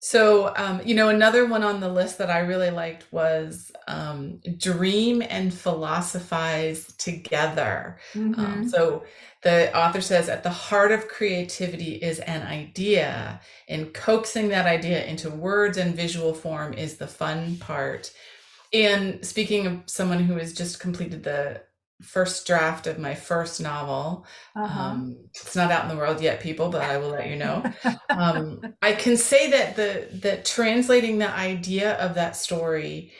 So, 0.03 0.51
um, 0.55 0.81
you 0.83 0.95
know, 0.95 1.09
another 1.09 1.45
one 1.45 1.61
on 1.61 1.79
the 1.79 1.87
list 1.87 2.17
that 2.17 2.31
I 2.31 2.39
really 2.39 2.71
liked 2.71 3.05
was 3.13 3.71
um, 3.87 4.39
dream 4.57 5.21
and 5.21 5.53
philosophize 5.53 6.91
together. 6.93 7.99
Um, 8.15 8.33
mm-hmm. 8.33 8.41
Um, 8.41 8.69
so, 8.69 9.03
the 9.43 9.75
author 9.77 10.01
says 10.01 10.27
at 10.27 10.41
the 10.41 10.49
heart 10.49 10.91
of 10.91 11.07
creativity 11.07 11.95
is 11.95 12.19
an 12.19 12.41
idea, 12.41 13.41
and 13.67 13.93
coaxing 13.93 14.49
that 14.49 14.65
idea 14.65 15.05
into 15.05 15.29
words 15.29 15.77
and 15.77 15.95
visual 15.95 16.33
form 16.33 16.73
is 16.73 16.97
the 16.97 17.07
fun 17.07 17.57
part. 17.57 18.11
And 18.73 19.23
speaking 19.23 19.67
of 19.67 19.81
someone 19.85 20.23
who 20.23 20.35
has 20.37 20.53
just 20.53 20.79
completed 20.79 21.23
the 21.23 21.61
first 22.01 22.45
draft 22.47 22.87
of 22.87 22.99
my 22.99 23.15
first 23.15 23.61
novel. 23.61 24.25
Uh-huh. 24.55 24.79
Um, 24.79 25.17
it's 25.29 25.55
not 25.55 25.71
out 25.71 25.83
in 25.83 25.89
the 25.89 25.97
world 25.97 26.21
yet, 26.21 26.41
people, 26.41 26.69
but 26.69 26.81
I 26.81 26.97
will 26.97 27.09
let 27.09 27.29
you 27.29 27.35
know. 27.35 27.63
um, 28.09 28.75
I 28.81 28.93
can 28.93 29.17
say 29.17 29.51
that 29.51 29.75
the 29.75 30.07
that 30.19 30.45
translating 30.45 31.19
the 31.19 31.29
idea 31.29 31.93
of 31.97 32.15
that 32.15 32.35
story 32.35 33.13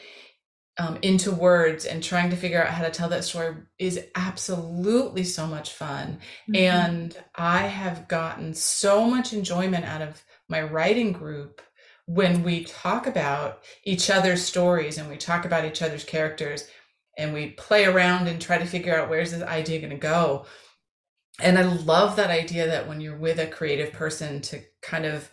um, 0.78 0.98
into 1.02 1.30
words 1.30 1.84
and 1.84 2.02
trying 2.02 2.30
to 2.30 2.36
figure 2.36 2.62
out 2.62 2.72
how 2.72 2.82
to 2.82 2.90
tell 2.90 3.08
that 3.10 3.24
story 3.24 3.54
is 3.78 4.04
absolutely 4.14 5.24
so 5.24 5.46
much 5.46 5.72
fun. 5.72 6.18
Mm-hmm. 6.48 6.56
And 6.56 7.16
I 7.34 7.66
have 7.66 8.08
gotten 8.08 8.54
so 8.54 9.04
much 9.04 9.32
enjoyment 9.32 9.84
out 9.84 10.02
of 10.02 10.24
my 10.48 10.62
writing 10.62 11.12
group 11.12 11.60
when 12.06 12.42
we 12.42 12.64
talk 12.64 13.06
about 13.06 13.62
each 13.84 14.10
other's 14.10 14.44
stories 14.44 14.98
and 14.98 15.08
we 15.08 15.16
talk 15.16 15.44
about 15.44 15.64
each 15.64 15.82
other's 15.82 16.04
characters 16.04 16.66
and 17.18 17.32
we 17.32 17.50
play 17.50 17.84
around 17.84 18.28
and 18.28 18.40
try 18.40 18.58
to 18.58 18.64
figure 18.64 18.96
out 18.96 19.10
where's 19.10 19.32
this 19.32 19.42
idea 19.42 19.80
going 19.80 19.90
to 19.90 19.96
go. 19.96 20.46
And 21.40 21.58
i 21.58 21.62
love 21.62 22.16
that 22.16 22.30
idea 22.30 22.66
that 22.66 22.86
when 22.86 23.00
you're 23.00 23.16
with 23.16 23.38
a 23.38 23.46
creative 23.46 23.92
person 23.92 24.40
to 24.42 24.60
kind 24.82 25.06
of 25.06 25.30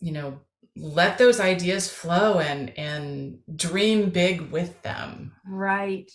you 0.00 0.12
know 0.12 0.40
let 0.76 1.16
those 1.16 1.40
ideas 1.40 1.90
flow 1.90 2.38
and 2.38 2.76
and 2.78 3.38
dream 3.54 4.10
big 4.10 4.50
with 4.50 4.82
them. 4.82 5.32
Right. 5.46 6.10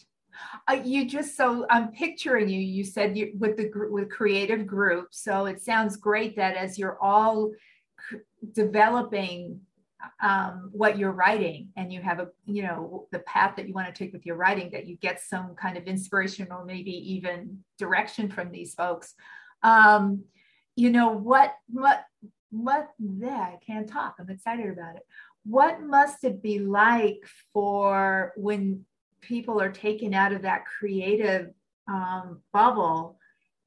Uh, 0.67 0.81
you 0.83 1.07
just 1.07 1.35
so 1.35 1.65
i'm 1.69 1.91
picturing 1.91 2.47
you 2.49 2.59
you 2.59 2.83
said 2.83 3.17
you 3.17 3.31
with 3.37 3.57
the 3.57 3.69
with 3.91 4.09
creative 4.09 4.65
group 4.65 5.07
so 5.11 5.45
it 5.45 5.61
sounds 5.61 5.97
great 5.97 6.35
that 6.35 6.55
as 6.55 6.79
you're 6.79 6.97
all 6.99 7.51
developing 8.53 9.59
um, 10.21 10.69
what 10.71 10.97
you're 10.97 11.11
writing 11.11 11.69
and 11.75 11.91
you 11.91 12.01
have 12.01 12.19
a 12.19 12.27
you 12.45 12.63
know 12.63 13.07
the 13.11 13.19
path 13.19 13.55
that 13.55 13.67
you 13.67 13.73
want 13.73 13.87
to 13.87 14.03
take 14.03 14.13
with 14.13 14.25
your 14.25 14.35
writing 14.35 14.69
that 14.71 14.87
you 14.87 14.95
get 14.97 15.21
some 15.21 15.55
kind 15.55 15.77
of 15.77 15.85
inspiration 15.85 16.47
or 16.51 16.65
maybe 16.65 16.91
even 16.91 17.59
direction 17.77 18.29
from 18.29 18.51
these 18.51 18.73
folks. 18.73 19.13
Um, 19.63 20.23
you 20.75 20.89
know 20.89 21.09
what 21.09 21.53
what 21.67 22.05
what 22.49 22.89
yeah 22.99 23.39
i 23.39 23.57
can't 23.65 23.87
talk 23.87 24.15
i'm 24.19 24.29
excited 24.29 24.69
about 24.69 24.95
it. 24.95 25.03
What 25.43 25.81
must 25.81 26.23
it 26.23 26.41
be 26.41 26.59
like 26.59 27.19
for 27.53 28.33
when 28.35 28.85
people 29.21 29.61
are 29.61 29.71
taken 29.71 30.13
out 30.13 30.33
of 30.33 30.43
that 30.43 30.65
creative 30.65 31.51
um, 31.87 32.41
bubble 32.53 33.17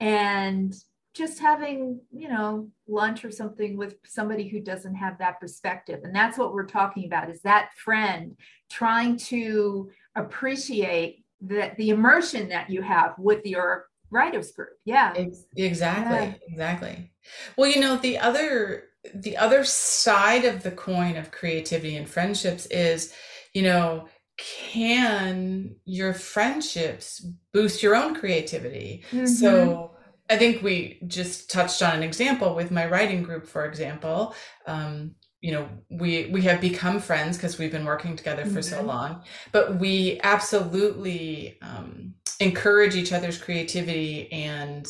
and 0.01 0.75
just 1.15 1.39
having 1.39 2.01
you 2.13 2.29
know 2.29 2.69
lunch 2.89 3.25
or 3.25 3.31
something 3.31 3.77
with 3.77 3.95
somebody 4.05 4.49
who 4.49 4.61
doesn't 4.61 4.97
have 4.97 5.19
that 5.19 5.41
perspective. 5.41 6.01
And 6.03 6.15
that's 6.15 6.37
what 6.37 6.53
we're 6.53 6.67
talking 6.67 7.07
about 7.07 7.31
is 7.31 7.41
that 7.43 7.71
friend 7.77 8.37
trying 8.71 9.17
to 9.17 9.91
appreciate 10.17 11.25
that 11.43 11.77
the 11.77 11.91
immersion 11.91 12.49
that 12.49 12.69
you 12.69 12.83
have 12.83 13.15
with 13.19 13.47
your 13.47 13.87
writers 14.11 14.53
group. 14.53 14.71
Yeah. 14.85 15.15
Exactly 15.57 16.17
yeah. 16.17 16.35
exactly. 16.49 17.13
Well 17.57 17.71
you 17.71 17.81
know 17.81 17.97
the 17.97 18.19
other 18.19 18.85
the 19.15 19.37
other 19.37 19.65
side 19.65 20.45
of 20.45 20.63
the 20.63 20.71
coin 20.71 21.17
of 21.17 21.31
creativity 21.31 21.97
and 21.97 22.09
friendships 22.09 22.67
is 22.67 23.13
you 23.53 23.63
know 23.63 24.09
can 24.37 25.77
your 25.85 26.13
friendships 26.13 27.25
boost 27.53 27.83
your 27.85 27.95
own 27.95 28.17
creativity? 28.17 29.05
Mm-hmm. 29.13 29.27
so 29.27 29.94
I 30.31 30.37
think 30.37 30.63
we 30.63 31.01
just 31.07 31.51
touched 31.51 31.83
on 31.83 31.95
an 31.95 32.03
example 32.03 32.55
with 32.55 32.71
my 32.71 32.87
writing 32.87 33.23
group, 33.23 33.47
for 33.47 33.67
example. 33.67 34.35
Um, 34.67 35.15
you 35.41 35.53
know, 35.53 35.69
we 35.91 36.31
we 36.33 36.41
have 36.43 36.61
become 36.61 37.01
friends 37.01 37.37
because 37.37 37.59
we've 37.59 37.73
been 37.73 37.85
working 37.85 38.17
together 38.17 38.45
for 38.45 38.61
mm-hmm. 38.61 38.77
so 38.77 38.83
long, 38.83 39.23
but 39.53 39.79
we 39.79 40.19
absolutely 40.23 41.59
um, 41.61 42.15
encourage 42.41 42.97
each 42.97 43.13
other's 43.13 43.37
creativity 43.37 44.33
and 44.33 44.87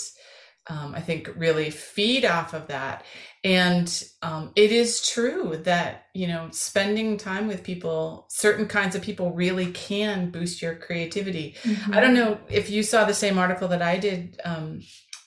um, 0.68 0.94
I 0.94 1.00
think 1.00 1.30
really 1.36 1.70
feed 1.70 2.24
off 2.24 2.54
of 2.54 2.68
that. 2.68 3.04
And 3.42 4.02
um, 4.22 4.52
it 4.56 4.72
is 4.72 5.06
true 5.06 5.60
that, 5.64 6.04
you 6.14 6.26
know, 6.26 6.48
spending 6.52 7.18
time 7.18 7.46
with 7.46 7.62
people, 7.62 8.26
certain 8.30 8.66
kinds 8.66 8.94
of 8.94 9.02
people 9.02 9.32
really 9.32 9.72
can 9.72 10.30
boost 10.30 10.62
your 10.62 10.74
creativity. 10.74 11.54
Mm-hmm. 11.62 11.92
I 11.92 12.00
don't 12.00 12.14
know 12.14 12.38
if 12.48 12.70
you 12.70 12.82
saw 12.82 13.04
the 13.04 13.12
same 13.12 13.38
article 13.38 13.68
that 13.68 13.82
I 13.82 13.98
did 13.98 14.40
um, 14.44 14.80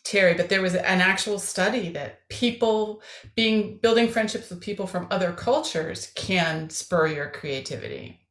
Terri, 0.08 0.38
but 0.38 0.48
there 0.48 0.62
was 0.62 0.74
an 0.74 1.02
actual 1.02 1.38
study 1.38 1.90
that 1.90 2.28
people 2.30 3.02
being 3.36 3.78
building 3.78 4.08
friendships 4.08 4.50
with 4.50 4.62
people 4.62 4.88
from 4.88 5.06
other 5.12 5.34
cultures 5.34 6.14
can 6.16 6.70
spur 6.70 7.08
your 7.08 7.30
creativity. 7.30 8.22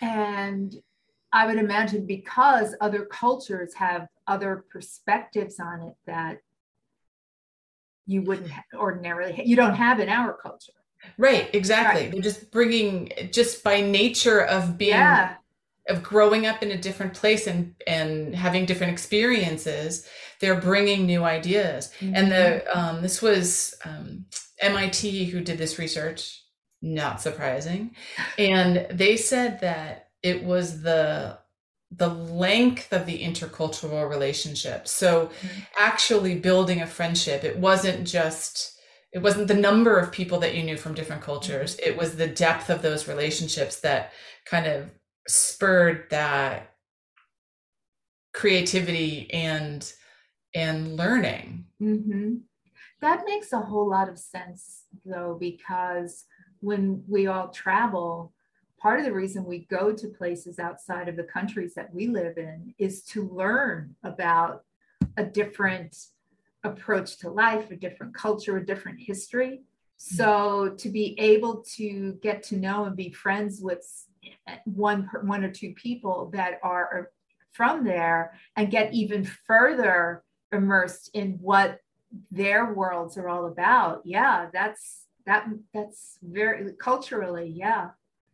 And 0.00 0.74
I 1.30 1.46
would 1.46 1.58
imagine 1.58 2.06
because 2.06 2.74
other 2.80 3.04
cultures 3.04 3.74
have 3.74 4.08
other 4.26 4.64
perspectives 4.70 5.60
on 5.60 5.82
it 5.82 5.94
that 6.06 6.38
you 8.06 8.22
wouldn't 8.22 8.50
ordinarily 8.74 9.42
you 9.44 9.56
don't 9.56 9.74
have 9.74 10.00
in 10.00 10.08
our 10.08 10.32
culture. 10.32 10.72
Right, 11.18 11.50
exactly. 11.52 12.02
Right. 12.02 12.12
They're 12.12 12.22
just 12.22 12.50
bringing 12.50 13.12
just 13.30 13.62
by 13.62 13.80
nature 13.82 14.40
of 14.40 14.78
being 14.78 14.92
yeah 14.92 15.36
of 15.88 16.02
growing 16.02 16.46
up 16.46 16.62
in 16.62 16.70
a 16.70 16.78
different 16.78 17.14
place 17.14 17.46
and 17.46 17.74
and 17.86 18.34
having 18.34 18.66
different 18.66 18.92
experiences 18.92 20.06
they're 20.40 20.60
bringing 20.60 21.06
new 21.06 21.24
ideas 21.24 21.92
mm-hmm. 22.00 22.14
and 22.14 22.30
the 22.30 22.78
um, 22.78 23.02
this 23.02 23.20
was 23.20 23.74
um, 23.84 24.24
mit 24.62 24.96
who 25.30 25.40
did 25.40 25.58
this 25.58 25.78
research 25.78 26.42
not 26.82 27.20
surprising. 27.20 27.94
And 28.36 28.86
they 28.90 29.16
said 29.16 29.60
that 29.60 30.08
it 30.22 30.42
was 30.42 30.82
the 30.82 31.38
the 31.94 32.08
length 32.08 32.90
of 32.90 33.04
the 33.04 33.22
intercultural 33.22 34.08
relationship. 34.08 34.88
So 34.88 35.26
mm-hmm. 35.26 35.60
actually 35.78 36.38
building 36.38 36.80
a 36.80 36.86
friendship, 36.86 37.44
it 37.44 37.58
wasn't 37.58 38.06
just 38.06 38.78
it 39.12 39.20
wasn't 39.20 39.48
the 39.48 39.54
number 39.54 39.98
of 39.98 40.10
people 40.10 40.38
that 40.40 40.54
you 40.54 40.62
knew 40.62 40.76
from 40.76 40.94
different 40.94 41.22
cultures. 41.22 41.76
Mm-hmm. 41.76 41.90
It 41.90 41.96
was 41.96 42.16
the 42.16 42.26
depth 42.26 42.68
of 42.68 42.82
those 42.82 43.08
relationships 43.08 43.80
that 43.80 44.12
kind 44.44 44.66
of 44.66 44.90
spurred 45.28 46.06
that 46.10 46.74
creativity 48.32 49.30
and 49.32 49.92
and 50.54 50.96
learning. 50.96 51.66
Mm-hmm. 51.80 52.36
That 53.00 53.24
makes 53.26 53.52
a 53.52 53.60
whole 53.60 53.88
lot 53.88 54.08
of 54.08 54.18
sense, 54.18 54.84
though, 55.04 55.36
because 55.38 56.24
when 56.60 57.02
we 57.08 57.26
all 57.26 57.48
travel, 57.48 58.32
part 58.78 58.98
of 58.98 59.04
the 59.04 59.12
reason 59.12 59.44
we 59.44 59.66
go 59.70 59.92
to 59.92 60.08
places 60.08 60.58
outside 60.58 61.08
of 61.08 61.16
the 61.16 61.24
countries 61.24 61.74
that 61.74 61.92
we 61.92 62.06
live 62.06 62.36
in 62.36 62.74
is 62.78 63.02
to 63.04 63.28
learn 63.28 63.96
about 64.04 64.64
a 65.16 65.24
different 65.24 65.96
approach 66.64 67.18
to 67.18 67.30
life, 67.30 67.70
a 67.70 67.76
different 67.76 68.14
culture, 68.14 68.56
a 68.56 68.66
different 68.66 69.00
history. 69.00 69.62
So 69.96 70.74
to 70.78 70.88
be 70.88 71.18
able 71.18 71.64
to 71.76 72.18
get 72.22 72.42
to 72.44 72.56
know 72.56 72.84
and 72.84 72.96
be 72.96 73.10
friends 73.10 73.60
with 73.60 73.86
one 74.64 75.08
one 75.22 75.44
or 75.44 75.50
two 75.50 75.72
people 75.74 76.30
that 76.32 76.58
are 76.62 77.00
uh, 77.00 77.02
from 77.52 77.84
there 77.84 78.38
and 78.56 78.70
get 78.70 78.92
even 78.94 79.24
further 79.24 80.22
immersed 80.52 81.10
in 81.14 81.32
what 81.40 81.80
their 82.30 82.72
worlds 82.72 83.16
are 83.16 83.28
all 83.28 83.46
about. 83.46 84.02
Yeah 84.04 84.46
that's 84.52 85.06
that 85.26 85.46
that's 85.72 86.18
very 86.22 86.72
culturally 86.74 87.52
yeah. 87.54 87.90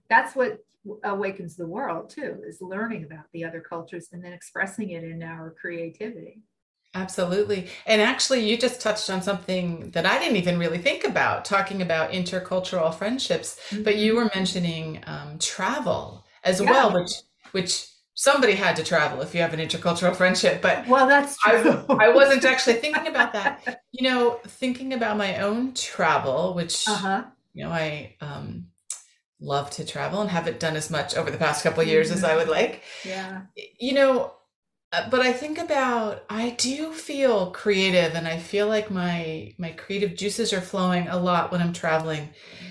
That's 0.09 0.35
what 0.35 0.59
awakens 1.05 1.57
the 1.57 1.67
world 1.67 2.09
too 2.09 2.41
is 2.47 2.63
learning 2.63 3.05
about 3.05 3.27
the 3.33 3.45
other 3.45 3.61
cultures 3.61 4.09
and 4.13 4.25
then 4.25 4.33
expressing 4.33 4.91
it 4.91 5.05
in 5.05 5.23
our 5.23 5.55
creativity 5.61 6.41
absolutely 6.99 7.69
and 7.87 8.03
actually 8.03 8.49
you 8.49 8.57
just 8.57 8.81
touched 8.81 9.09
on 9.09 9.23
something 9.23 9.91
that 9.91 10.05
i 10.05 10.19
didn't 10.19 10.37
even 10.37 10.59
really 10.59 10.79
think 10.79 11.05
about 11.05 11.45
talking 11.45 11.81
about 11.81 12.11
intercultural 12.11 12.93
friendships 12.95 13.59
mm-hmm. 13.71 13.83
but 13.83 13.97
you 13.97 14.17
were 14.17 14.31
mentioning 14.35 15.01
um, 15.07 15.39
travel 15.39 16.25
as 16.45 16.61
yeah. 16.61 16.71
well 16.71 16.93
which 16.93 17.13
which 17.53 17.87
somebody 18.15 18.55
had 18.55 18.75
to 18.75 18.83
travel 18.83 19.23
if 19.23 19.33
you 19.33 19.41
have 19.41 19.55
an 19.55 19.61
intercultural 19.61 20.15
friendship 20.15 20.61
but 20.61 20.87
well 20.89 21.07
that's 21.07 21.39
true 21.39 21.85
I, 21.89 22.07
I 22.07 22.09
wasn't 22.09 22.45
actually 22.45 22.75
thinking 22.85 23.07
about 23.07 23.33
that 23.33 23.83
you 23.93 24.09
know 24.09 24.41
thinking 24.47 24.93
about 24.93 25.17
my 25.17 25.39
own 25.39 25.73
travel 25.75 26.55
which 26.55 26.89
uh-huh. 26.89 27.25
you 27.55 27.65
know 27.65 27.71
i 27.71 28.17
um, 28.21 28.67
love 29.41 29.71
to 29.71 29.85
travel 29.85 30.21
and 30.21 30.31
haven't 30.31 30.59
done 30.59 30.75
as 30.75 30.91
much 30.91 31.17
over 31.17 31.31
the 31.31 31.39
past 31.39 31.63
couple 31.63 31.83
years 31.85 32.09
mm-hmm. 32.09 32.17
as 32.17 32.25
i 32.25 32.35
would 32.35 32.49
like 32.49 32.83
yeah 33.05 33.43
you 33.79 33.93
know 33.93 34.33
but 35.11 35.21
i 35.21 35.33
think 35.33 35.59
about 35.59 36.25
i 36.31 36.51
do 36.51 36.93
feel 36.93 37.51
creative 37.51 38.15
and 38.15 38.27
i 38.27 38.39
feel 38.39 38.67
like 38.67 38.91
my 38.91 39.53
my 39.59 39.71
creative 39.71 40.17
juices 40.17 40.53
are 40.53 40.61
flowing 40.61 41.09
a 41.09 41.19
lot 41.19 41.53
when 41.53 41.61
i'm 41.61 41.73
traveling. 41.73 42.29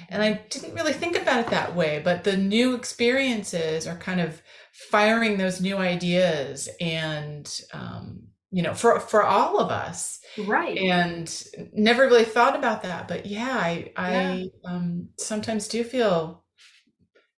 And 0.09 0.23
i 0.23 0.41
didn't 0.49 0.73
really 0.73 0.93
think 0.93 1.17
about 1.17 1.41
it 1.41 1.47
that 1.47 1.75
way 1.75 2.01
but 2.03 2.23
the 2.23 2.37
new 2.37 2.75
experiences 2.75 3.85
are 3.87 3.97
kind 3.97 4.21
of 4.21 4.41
firing 4.71 5.37
those 5.37 5.59
new 5.59 5.77
ideas 5.77 6.69
and 6.79 7.61
um, 7.73 8.27
you 8.51 8.61
know 8.61 8.73
for 8.73 8.99
for 8.99 9.23
all 9.23 9.59
of 9.59 9.71
us. 9.71 10.19
Right. 10.37 10.77
And 10.77 11.43
never 11.73 12.03
really 12.03 12.25
thought 12.25 12.55
about 12.55 12.83
that 12.83 13.07
but 13.07 13.25
yeah 13.25 13.57
i 13.57 13.91
i 13.95 14.49
um, 14.65 15.09
sometimes 15.17 15.67
do 15.67 15.83
feel 15.83 16.43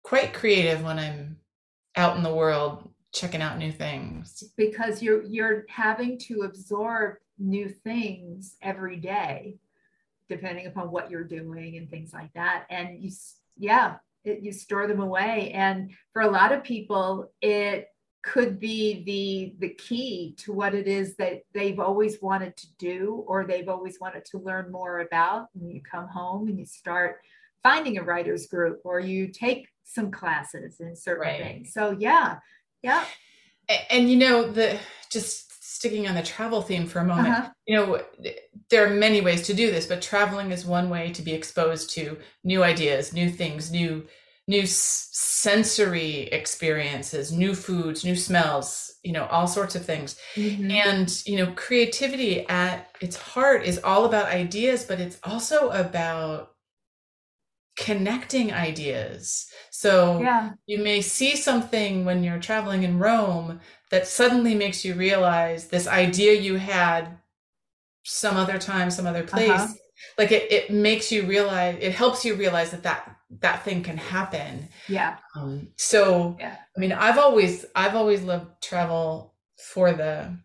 quite 0.02 0.32
creative 0.32 0.82
when 0.82 0.98
i'm 0.98 1.36
out 1.96 2.16
in 2.16 2.22
the 2.22 2.34
world 2.34 2.87
checking 3.12 3.42
out 3.42 3.58
new 3.58 3.72
things. 3.72 4.44
Because 4.56 5.02
you're 5.02 5.24
you're 5.24 5.64
having 5.68 6.18
to 6.20 6.42
absorb 6.42 7.16
new 7.38 7.68
things 7.68 8.56
every 8.62 8.96
day 8.96 9.58
depending 10.28 10.66
upon 10.66 10.90
what 10.90 11.10
you're 11.10 11.24
doing 11.24 11.76
and 11.76 11.88
things 11.88 12.12
like 12.12 12.32
that. 12.34 12.66
And 12.70 13.02
you 13.02 13.10
yeah 13.56 13.96
it, 14.24 14.40
you 14.42 14.52
store 14.52 14.86
them 14.86 15.00
away. 15.00 15.52
And 15.54 15.92
for 16.12 16.22
a 16.22 16.30
lot 16.30 16.52
of 16.52 16.62
people 16.62 17.32
it 17.40 17.88
could 18.22 18.60
be 18.60 19.04
the 19.04 19.68
the 19.68 19.74
key 19.74 20.34
to 20.36 20.52
what 20.52 20.74
it 20.74 20.86
is 20.86 21.16
that 21.16 21.42
they've 21.54 21.78
always 21.78 22.20
wanted 22.20 22.56
to 22.56 22.66
do 22.76 23.24
or 23.26 23.44
they've 23.44 23.68
always 23.68 23.98
wanted 24.00 24.24
to 24.26 24.38
learn 24.38 24.70
more 24.70 25.00
about. 25.00 25.46
And 25.54 25.72
you 25.72 25.80
come 25.80 26.08
home 26.08 26.48
and 26.48 26.58
you 26.58 26.66
start 26.66 27.20
finding 27.62 27.98
a 27.98 28.02
writers 28.02 28.46
group 28.46 28.80
or 28.84 29.00
you 29.00 29.28
take 29.28 29.68
some 29.84 30.10
classes 30.10 30.80
in 30.80 30.94
certain 30.94 31.22
right. 31.22 31.40
things. 31.40 31.72
So 31.72 31.96
yeah 31.98 32.38
yeah 32.82 33.04
and, 33.68 33.80
and 33.90 34.10
you 34.10 34.16
know 34.16 34.50
the 34.50 34.78
just 35.10 35.48
sticking 35.78 36.08
on 36.08 36.14
the 36.14 36.22
travel 36.22 36.60
theme 36.60 36.86
for 36.86 36.98
a 36.98 37.04
moment 37.04 37.28
uh-huh. 37.28 37.50
you 37.66 37.76
know 37.76 38.02
there 38.70 38.86
are 38.86 38.90
many 38.90 39.20
ways 39.20 39.42
to 39.42 39.54
do 39.54 39.70
this 39.70 39.86
but 39.86 40.02
traveling 40.02 40.50
is 40.50 40.64
one 40.64 40.90
way 40.90 41.12
to 41.12 41.22
be 41.22 41.32
exposed 41.32 41.90
to 41.90 42.16
new 42.42 42.64
ideas 42.64 43.12
new 43.12 43.30
things 43.30 43.70
new 43.70 44.04
new 44.48 44.64
sensory 44.66 46.22
experiences 46.32 47.30
new 47.30 47.54
foods 47.54 48.04
new 48.04 48.16
smells 48.16 48.94
you 49.04 49.12
know 49.12 49.26
all 49.26 49.46
sorts 49.46 49.76
of 49.76 49.84
things 49.84 50.18
mm-hmm. 50.34 50.70
and 50.70 51.24
you 51.26 51.36
know 51.36 51.52
creativity 51.52 52.46
at 52.48 52.88
its 53.00 53.16
heart 53.16 53.62
is 53.62 53.78
all 53.84 54.04
about 54.04 54.26
ideas 54.26 54.84
but 54.84 54.98
it's 54.98 55.18
also 55.22 55.68
about 55.70 56.54
connecting 57.78 58.52
ideas 58.52 59.46
so 59.70 60.20
yeah. 60.20 60.50
you 60.66 60.78
may 60.78 61.00
see 61.00 61.36
something 61.36 62.04
when 62.04 62.24
you're 62.24 62.40
traveling 62.40 62.82
in 62.82 62.98
rome 62.98 63.60
that 63.90 64.06
suddenly 64.06 64.54
makes 64.54 64.84
you 64.84 64.94
realize 64.94 65.68
this 65.68 65.86
idea 65.86 66.32
you 66.32 66.56
had 66.56 67.18
some 68.04 68.36
other 68.36 68.58
time 68.58 68.90
some 68.90 69.06
other 69.06 69.22
place 69.22 69.50
uh-huh. 69.50 69.72
like 70.18 70.32
it, 70.32 70.50
it 70.50 70.70
makes 70.70 71.12
you 71.12 71.24
realize 71.24 71.76
it 71.80 71.92
helps 71.92 72.24
you 72.24 72.34
realize 72.34 72.72
that 72.72 72.82
that 72.82 73.16
that 73.40 73.62
thing 73.62 73.82
can 73.82 73.96
happen 73.96 74.68
yeah 74.88 75.16
um, 75.36 75.68
so 75.76 76.36
yeah. 76.40 76.56
i 76.76 76.80
mean 76.80 76.92
i've 76.92 77.18
always 77.18 77.64
i've 77.76 77.94
always 77.94 78.22
loved 78.22 78.46
travel 78.60 79.34
for 79.72 79.92
the 79.92 80.36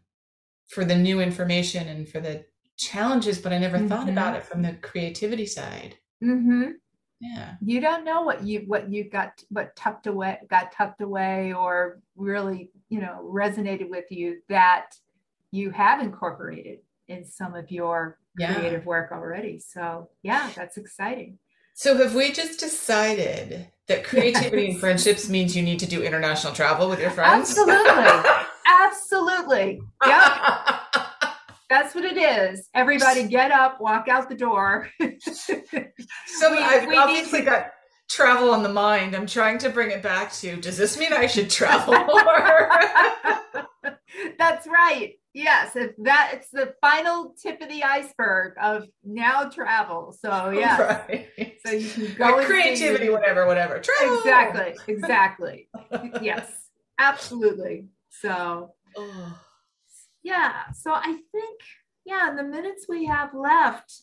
for 0.67 0.85
the 0.85 0.95
new 0.95 1.19
information 1.19 1.87
and 1.87 2.07
for 2.07 2.19
the 2.19 2.45
challenges 2.77 3.39
but 3.39 3.51
i 3.51 3.57
never 3.57 3.77
mm-hmm. 3.77 3.87
thought 3.87 4.09
about 4.09 4.35
it 4.35 4.43
from 4.43 4.61
the 4.61 4.73
creativity 4.83 5.47
side 5.47 5.95
mm-hmm 6.23 6.73
yeah. 7.23 7.53
You 7.61 7.79
don't 7.79 8.03
know 8.03 8.21
what 8.23 8.43
you 8.43 8.63
what 8.67 8.91
you 8.91 9.05
got 9.05 9.41
what 9.49 9.75
tucked 9.77 10.07
away 10.07 10.39
got 10.49 10.73
tucked 10.73 11.01
away 11.01 11.53
or 11.53 12.01
really 12.17 12.69
you 12.89 12.99
know 12.99 13.21
resonated 13.23 13.89
with 13.89 14.11
you 14.11 14.41
that 14.49 14.91
you 15.51 15.71
have 15.71 16.01
incorporated 16.01 16.79
in 17.07 17.23
some 17.23 17.55
of 17.55 17.71
your 17.71 18.19
yeah. 18.37 18.53
creative 18.53 18.85
work 18.85 19.11
already. 19.13 19.59
So 19.59 20.09
yeah 20.21 20.51
that's 20.53 20.75
exciting. 20.75 21.39
So 21.75 21.95
have 21.97 22.13
we 22.13 22.33
just 22.33 22.59
decided 22.59 23.67
that 23.87 24.03
creativity 24.03 24.63
yes. 24.63 24.71
and 24.71 24.79
friendships 24.79 25.29
means 25.29 25.55
you 25.55 25.63
need 25.63 25.79
to 25.79 25.87
do 25.87 26.03
international 26.03 26.53
travel 26.53 26.89
with 26.89 26.99
your 26.99 27.09
friends? 27.09 27.57
Absolutely. 27.57 28.31
Absolutely. 28.67 29.81
Yeah 30.05 30.79
That's 31.73 31.95
what 31.95 32.05
it 32.05 32.17
is. 32.17 32.69
Everybody 32.75 33.27
get 33.27 33.49
up, 33.49 33.81
walk 33.81 34.07
out 34.07 34.29
the 34.29 34.35
door. 34.35 34.91
so 34.99 36.51
we, 36.51 36.59
I've 36.59 36.87
we 36.87 36.95
obviously 36.95 37.39
to... 37.39 37.45
got 37.45 37.71
travel 38.07 38.51
on 38.51 38.61
the 38.61 38.69
mind. 38.69 39.15
I'm 39.15 39.25
trying 39.25 39.57
to 39.57 39.71
bring 39.71 39.89
it 39.89 40.03
back 40.03 40.31
to 40.33 40.55
does 40.57 40.77
this 40.77 40.99
mean 40.99 41.11
I 41.11 41.25
should 41.25 41.49
travel 41.49 41.95
more? 42.05 42.69
That's 44.37 44.67
right. 44.67 45.13
Yes, 45.33 45.75
if 45.75 45.95
that 46.03 46.33
it's 46.35 46.51
the 46.51 46.75
final 46.79 47.33
tip 47.41 47.59
of 47.59 47.69
the 47.69 47.83
iceberg 47.83 48.53
of 48.61 48.85
now 49.03 49.49
travel. 49.49 50.15
So 50.21 50.49
yeah, 50.55 50.79
right. 50.79 51.27
so 51.65 51.71
you 51.71 51.89
can 51.89 52.13
go 52.13 52.37
like 52.37 52.45
creativity, 52.45 53.09
whatever, 53.09 53.47
whatever. 53.47 53.79
Travel. 53.79 54.19
Exactly, 54.19 54.75
exactly. 54.93 55.69
yes, 56.21 56.51
absolutely. 56.99 57.87
So. 58.11 58.73
Oh 58.95 59.42
yeah 60.23 60.71
so 60.73 60.91
i 60.91 61.17
think 61.31 61.59
yeah 62.05 62.29
in 62.29 62.35
the 62.35 62.43
minutes 62.43 62.85
we 62.87 63.05
have 63.05 63.33
left 63.33 64.01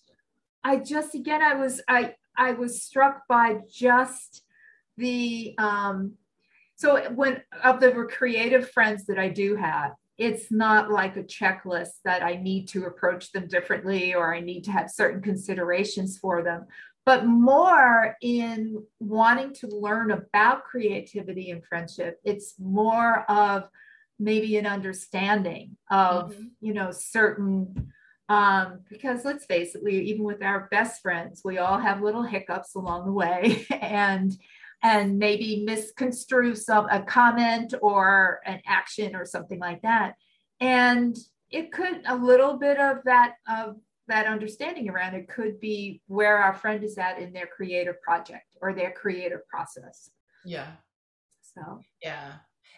i 0.62 0.76
just 0.76 1.14
again 1.14 1.42
i 1.42 1.54
was 1.54 1.80
i 1.88 2.14
i 2.37 2.52
was 2.52 2.83
struck 2.83 3.22
by 3.28 3.59
just 3.70 4.42
the 4.96 5.54
um 5.59 6.12
so 6.76 7.11
when 7.12 7.42
of 7.62 7.80
the 7.80 7.90
creative 8.11 8.70
friends 8.70 9.06
that 9.06 9.18
i 9.18 9.28
do 9.28 9.56
have 9.56 9.92
it's 10.18 10.52
not 10.52 10.90
like 10.90 11.16
a 11.16 11.22
checklist 11.22 12.02
that 12.04 12.22
i 12.22 12.37
need 12.37 12.68
to 12.68 12.85
approach 12.85 13.33
them 13.33 13.46
differently 13.46 14.14
or 14.14 14.35
i 14.35 14.40
need 14.40 14.62
to 14.62 14.70
have 14.70 14.90
certain 14.90 15.22
considerations 15.22 16.18
for 16.18 16.42
them 16.42 16.66
but 17.06 17.26
more 17.26 18.16
in 18.20 18.85
wanting 18.98 19.54
to 19.54 19.66
learn 19.68 20.11
about 20.11 20.64
creativity 20.64 21.50
and 21.50 21.64
friendship. 21.64 22.20
It's 22.24 22.54
more 22.59 23.24
of 23.30 23.64
maybe 24.20 24.56
an 24.59 24.66
understanding 24.66 25.76
of 25.90 26.33
mm-hmm. 26.33 26.44
you 26.61 26.74
know 26.74 26.90
certain 26.92 27.92
Um, 28.28 28.83
because 28.88 29.24
let's 29.24 29.44
face 29.44 29.74
it, 29.74 29.83
we 29.83 29.98
even 30.02 30.22
with 30.22 30.40
our 30.40 30.68
best 30.70 31.02
friends, 31.02 31.42
we 31.44 31.59
all 31.59 31.78
have 31.78 32.00
little 32.00 32.22
hiccups 32.22 32.76
along 32.76 33.06
the 33.06 33.12
way, 33.12 33.66
and 33.80 34.33
and 34.83 35.18
maybe 35.18 35.64
misconstrue 35.64 36.54
some 36.54 36.87
a 36.90 37.02
comment 37.02 37.74
or 37.83 38.40
an 38.46 38.61
action 38.66 39.16
or 39.16 39.24
something 39.24 39.59
like 39.59 39.83
that. 39.83 40.14
And 40.61 41.16
it 41.50 41.72
could 41.72 42.02
a 42.06 42.16
little 42.16 42.56
bit 42.56 42.78
of 42.78 42.98
that 43.04 43.35
of 43.48 43.76
that 44.06 44.26
understanding 44.26 44.88
around 44.88 45.14
it 45.14 45.28
could 45.28 45.59
be 45.59 46.00
where 46.06 46.38
our 46.38 46.54
friend 46.54 46.85
is 46.85 46.98
at 46.98 47.18
in 47.18 47.33
their 47.33 47.46
creative 47.46 48.00
project 48.00 48.56
or 48.61 48.72
their 48.72 48.92
creative 48.92 49.46
process. 49.48 50.11
Yeah. 50.44 50.70
So 51.54 51.80
yeah. 52.00 52.35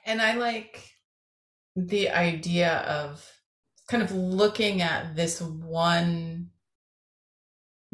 And 0.07 0.22
I 0.22 0.35
like 0.35 0.83
the 1.76 2.11
idea 2.11 2.78
of 2.78 3.26
kind 3.88 4.02
of 4.02 4.12
looking 4.12 4.82
at 4.82 5.16
this 5.16 5.40
one 5.40 6.48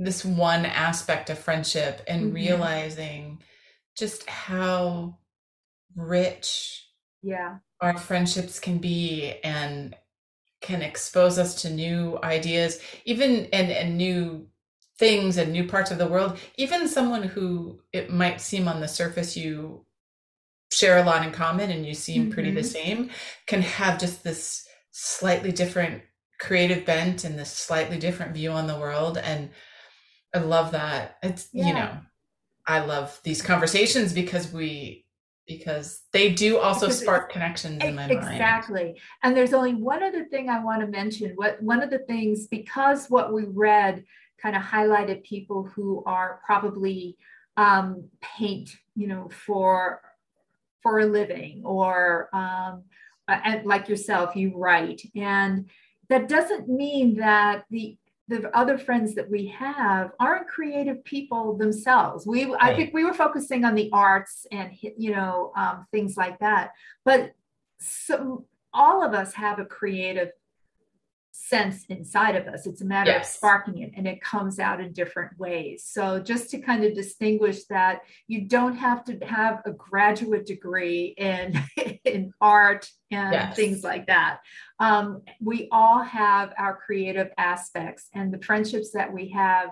this 0.01 0.25
one 0.25 0.65
aspect 0.65 1.29
of 1.29 1.39
friendship 1.39 2.03
and 2.07 2.27
mm-hmm. 2.27 2.35
realizing 2.35 3.43
just 3.97 4.29
how 4.29 5.19
rich 5.97 6.89
yeah 7.23 7.59
our 7.81 7.97
friendships 7.97 8.61
can 8.61 8.79
be 8.79 9.35
and 9.43 9.97
can 10.61 10.83
expose 10.83 11.39
us 11.39 11.63
to 11.63 11.71
new 11.71 12.19
ideas 12.23 12.81
even 13.05 13.47
and 13.53 13.71
and 13.71 13.97
new 13.97 14.47
things 14.99 15.37
and 15.37 15.53
new 15.53 15.67
parts 15.67 15.91
of 15.91 15.99
the 15.99 16.07
world 16.07 16.39
even 16.57 16.89
someone 16.89 17.23
who 17.23 17.81
it 17.93 18.13
might 18.13 18.41
seem 18.41 18.67
on 18.69 18.81
the 18.81 18.89
surface 18.89 19.37
you 19.37 19.85
share 20.71 20.99
a 20.99 21.03
lot 21.03 21.25
in 21.25 21.33
common 21.33 21.71
and 21.71 21.87
you 21.87 21.95
seem 21.95 22.25
mm-hmm. 22.25 22.33
pretty 22.33 22.51
the 22.51 22.61
mm-hmm. 22.61 22.69
same 22.69 23.11
can 23.47 23.63
have 23.63 23.99
just 23.99 24.23
this 24.23 24.67
slightly 24.91 25.53
different 25.53 26.03
creative 26.39 26.85
bent 26.85 27.25
and 27.25 27.39
this 27.39 27.53
slightly 27.53 27.99
different 27.99 28.35
view 28.35 28.51
on 28.51 28.67
the 28.67 28.79
world 28.79 29.19
and 29.19 29.51
i 30.35 30.39
love 30.39 30.73
that 30.73 31.17
it's 31.23 31.49
yeah. 31.53 31.67
you 31.67 31.73
know 31.73 31.91
i 32.67 32.81
love 32.81 33.19
these 33.25 33.43
conversations 33.43 34.13
because 34.13 34.53
we 34.53 35.05
because 35.49 36.03
they 36.13 36.31
do 36.33 36.59
also 36.59 36.87
because 36.87 37.01
spark 37.01 37.33
connections 37.33 37.83
in 37.83 37.95
my 37.95 38.05
exactly. 38.05 38.27
mind. 38.27 38.35
Exactly. 38.35 39.01
And 39.23 39.37
there's 39.37 39.55
only 39.55 39.75
one 39.75 40.03
other 40.03 40.27
thing 40.27 40.51
I 40.51 40.63
want 40.63 40.83
to 40.83 40.87
mention. 40.87 41.33
What 41.37 41.61
one 41.63 41.83
of 41.83 41.89
the 41.89 42.01
things, 42.01 42.47
because 42.47 43.09
what 43.09 43.33
we 43.33 43.47
read 43.47 44.05
kind 44.41 44.55
of 44.55 44.63
highlighted 44.63 45.25
people 45.25 45.65
who 45.65 46.05
are 46.05 46.41
probably 46.45 47.17
um, 47.57 48.09
paint, 48.21 48.71
you 48.95 49.09
know, 49.09 49.31
for 49.31 50.03
for 50.83 51.01
a 51.01 51.07
living, 51.07 51.63
or 51.65 52.29
um, 52.33 52.85
and 53.29 53.67
like 53.67 53.89
yourself, 53.89 54.37
you 54.37 54.57
write, 54.57 55.03
and 55.15 55.69
that 56.09 56.29
doesn't 56.29 56.69
mean 56.69 57.17
that 57.17 57.65
the 57.71 57.97
the 58.29 58.55
other 58.57 58.77
friends 58.77 59.15
that 59.15 59.31
we 59.31 59.47
have 59.47 60.11
aren't 60.21 60.49
creative 60.49 61.03
people 61.05 61.57
themselves. 61.57 62.27
We, 62.27 62.45
right. 62.45 62.57
I 62.61 62.77
think 62.77 62.93
we 62.93 63.05
were 63.05 63.15
focusing 63.15 63.65
on 63.65 63.75
the 63.75 63.89
arts 63.93 64.47
and 64.53 64.71
you 64.81 65.13
know 65.13 65.53
um, 65.57 65.87
things 65.91 66.17
like 66.17 66.39
that, 66.41 66.73
but 67.05 67.33
so 67.81 68.45
all 68.73 69.03
of 69.03 69.15
us 69.15 69.33
have 69.33 69.59
a 69.59 69.65
creative 69.65 70.31
sense 71.39 71.85
inside 71.89 72.37
of 72.37 72.47
us. 72.47 72.67
It's 72.67 72.83
a 72.83 72.85
matter 72.85 73.11
yes. 73.11 73.29
of 73.29 73.37
sparking 73.37 73.79
it, 73.79 73.93
and 73.97 74.07
it 74.07 74.21
comes 74.21 74.59
out 74.59 74.81
in 74.81 74.93
different 74.93 75.39
ways. 75.39 75.85
So 75.87 76.21
just 76.21 76.51
to 76.51 76.59
kind 76.59 76.85
of 76.85 76.95
distinguish 76.95 77.65
that, 77.65 78.01
you 78.27 78.49
don't 78.49 78.77
have 78.77 79.05
to 79.05 79.19
have 79.25 79.63
a 79.65 79.73
graduate 79.73 80.47
degree 80.47 81.15
in 81.17 81.59
in 82.05 82.33
art 82.41 82.91
and 83.11 83.33
yes. 83.33 83.57
things 83.57 83.85
like 83.85 84.07
that. 84.07 84.41
Um, 84.81 85.23
we 85.41 85.69
all 85.73 86.03
have 86.03 86.53
our 86.59 86.77
creative 86.77 87.31
aspects, 87.39 88.09
and 88.15 88.33
the 88.33 88.43
friendships 88.43 88.91
that 88.93 89.13
we 89.13 89.31
have 89.31 89.71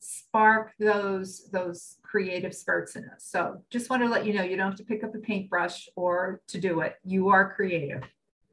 spark 0.00 0.72
those 0.78 1.48
those 1.50 1.96
creative 2.02 2.54
spurts 2.54 2.96
in 2.96 3.04
us. 3.04 3.24
So 3.24 3.62
just 3.70 3.88
want 3.88 4.02
to 4.02 4.08
let 4.08 4.26
you 4.26 4.34
know 4.34 4.42
you 4.42 4.56
don't 4.56 4.70
have 4.70 4.78
to 4.78 4.84
pick 4.84 5.02
up 5.02 5.14
a 5.14 5.18
paintbrush 5.18 5.88
or 5.96 6.42
to 6.48 6.60
do 6.60 6.80
it. 6.80 6.96
You 7.04 7.30
are 7.30 7.54
creative. 7.54 8.02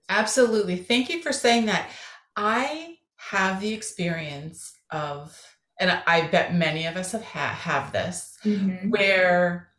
Absolutely. 0.07 0.77
Thank 0.77 1.09
you 1.09 1.21
for 1.21 1.31
saying 1.31 1.65
that. 1.65 1.89
I 2.35 2.97
have 3.17 3.61
the 3.61 3.73
experience 3.73 4.73
of, 4.89 5.39
and 5.79 5.91
I 6.05 6.27
bet 6.27 6.55
many 6.55 6.85
of 6.85 6.95
us 6.95 7.11
have 7.11 7.23
ha- 7.23 7.57
have 7.59 7.91
this, 7.91 8.37
mm-hmm. 8.43 8.89
where 8.89 9.69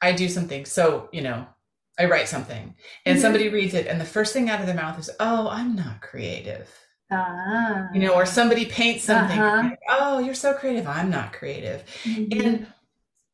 I 0.00 0.12
do 0.12 0.28
something. 0.28 0.64
So 0.64 1.08
you 1.12 1.22
know, 1.22 1.46
I 1.98 2.06
write 2.06 2.28
something, 2.28 2.74
and 3.06 3.16
mm-hmm. 3.16 3.22
somebody 3.22 3.48
reads 3.48 3.74
it, 3.74 3.86
and 3.86 4.00
the 4.00 4.04
first 4.04 4.32
thing 4.32 4.50
out 4.50 4.60
of 4.60 4.66
their 4.66 4.76
mouth 4.76 4.98
is, 4.98 5.10
"Oh, 5.20 5.48
I'm 5.48 5.74
not 5.74 6.00
creative." 6.00 6.70
Uh-huh. 7.10 7.88
You 7.92 8.00
know, 8.00 8.14
or 8.14 8.24
somebody 8.24 8.64
paints 8.64 9.04
something. 9.04 9.38
Uh-huh. 9.38 9.68
Like, 9.70 9.80
oh, 9.90 10.18
you're 10.18 10.34
so 10.34 10.54
creative. 10.54 10.86
I'm 10.86 11.10
not 11.10 11.32
creative, 11.32 11.84
mm-hmm. 12.04 12.40
and 12.40 12.66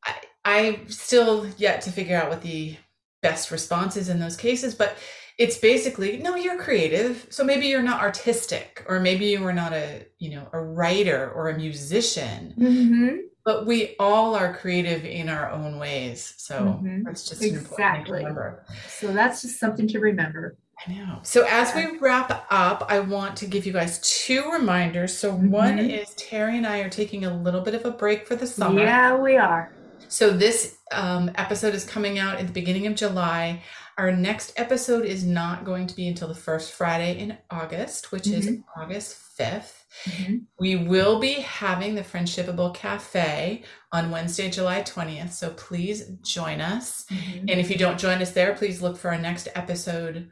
I, 0.05 0.15
I 0.45 0.81
still 0.89 1.47
yet 1.57 1.83
to 1.83 1.93
figure 1.93 2.17
out 2.17 2.29
what 2.29 2.43
the 2.43 2.77
best 3.23 3.51
response 3.51 3.97
is 3.97 4.09
in 4.09 4.21
those 4.21 4.37
cases, 4.37 4.75
but 4.75 4.97
it's 5.39 5.57
basically 5.57 6.19
no 6.19 6.35
you're 6.35 6.59
creative 6.59 7.27
so 7.31 7.45
maybe 7.45 7.67
you're 7.67 7.83
not 7.83 8.03
artistic 8.03 8.85
or 8.89 9.01
maybe 9.01 9.27
you 9.27 9.41
were 9.41 9.53
not 9.53 9.73
a 9.73 10.05
you 10.19 10.31
know 10.31 10.49
a 10.53 10.61
writer 10.61 11.31
or 11.31 11.49
a 11.49 11.57
musician 11.57 12.53
mm-hmm. 12.59 13.17
but 13.45 13.65
we 13.65 13.95
all 13.99 14.35
are 14.35 14.53
creative 14.53 15.05
in 15.05 15.29
our 15.29 15.51
own 15.51 15.79
ways 15.79 16.35
so 16.37 16.61
mm-hmm. 16.61 17.03
that's 17.05 17.29
just 17.29 17.43
exactly 17.43 18.27
so 18.89 19.13
that's 19.13 19.43
just 19.43 19.59
something 19.59 19.89
to 19.89 20.01
remember 20.01 20.57
I 20.87 20.93
know. 20.93 21.19
So 21.25 21.45
as 21.45 21.75
we 21.75 21.99
wrap 21.99 22.47
up, 22.51 22.87
I 22.89 23.01
want 23.01 23.37
to 23.39 23.47
give 23.47 23.67
you 23.67 23.73
guys 23.73 23.99
two 24.01 24.49
reminders. 24.53 25.17
So 25.17 25.33
mm-hmm. 25.33 25.51
one 25.51 25.79
is 25.81 26.11
Terri 26.11 26.55
and 26.55 26.65
I 26.65 26.79
are 26.79 26.89
taking 26.89 27.25
a 27.25 27.37
little 27.37 27.63
bit 27.63 27.75
of 27.75 27.85
a 27.85 27.91
break 27.91 28.29
for 28.29 28.37
the 28.37 28.47
summer. 28.47 28.81
Yeah, 28.81 29.17
we 29.17 29.37
are. 29.37 29.73
So 30.07 30.31
this 30.31 30.79
um, 30.93 31.31
episode 31.35 31.75
is 31.75 31.85
coming 31.85 32.19
out 32.19 32.37
at 32.39 32.47
the 32.47 32.53
beginning 32.53 32.87
of 32.87 32.95
July. 32.95 33.63
Our 33.99 34.13
next 34.13 34.53
episode 34.57 35.05
is 35.05 35.25
not 35.25 35.65
going 35.65 35.89
to 35.89 35.97
be 35.97 36.07
until 36.07 36.29
the 36.29 36.35
first 36.35 36.73
Friday 36.73 37.19
in 37.19 37.37
August, 37.51 38.13
which 38.13 38.25
mm-hmm. 38.25 38.39
is 38.39 38.59
August 38.77 39.19
5th. 39.37 39.73
Mm-hmm. 40.05 40.37
We 40.61 40.77
will 40.77 41.19
be 41.19 41.33
having 41.33 41.97
the 41.97 42.03
Friendshipable 42.03 42.73
Cafe 42.75 43.65
on 43.91 44.13
Wednesday, 44.13 44.51
July 44.51 44.83
20th. 44.83 45.33
So 45.33 45.51
please 45.51 46.13
join 46.23 46.61
us. 46.61 47.07
Mm-hmm. 47.11 47.47
And 47.49 47.61
if 47.61 47.71
you 47.71 47.77
don't 47.77 47.99
join 47.99 48.23
us 48.23 48.31
there, 48.31 48.55
please 48.55 48.81
look 48.81 48.97
for 48.97 49.11
our 49.11 49.19
next 49.19 49.49
episode 49.57 50.31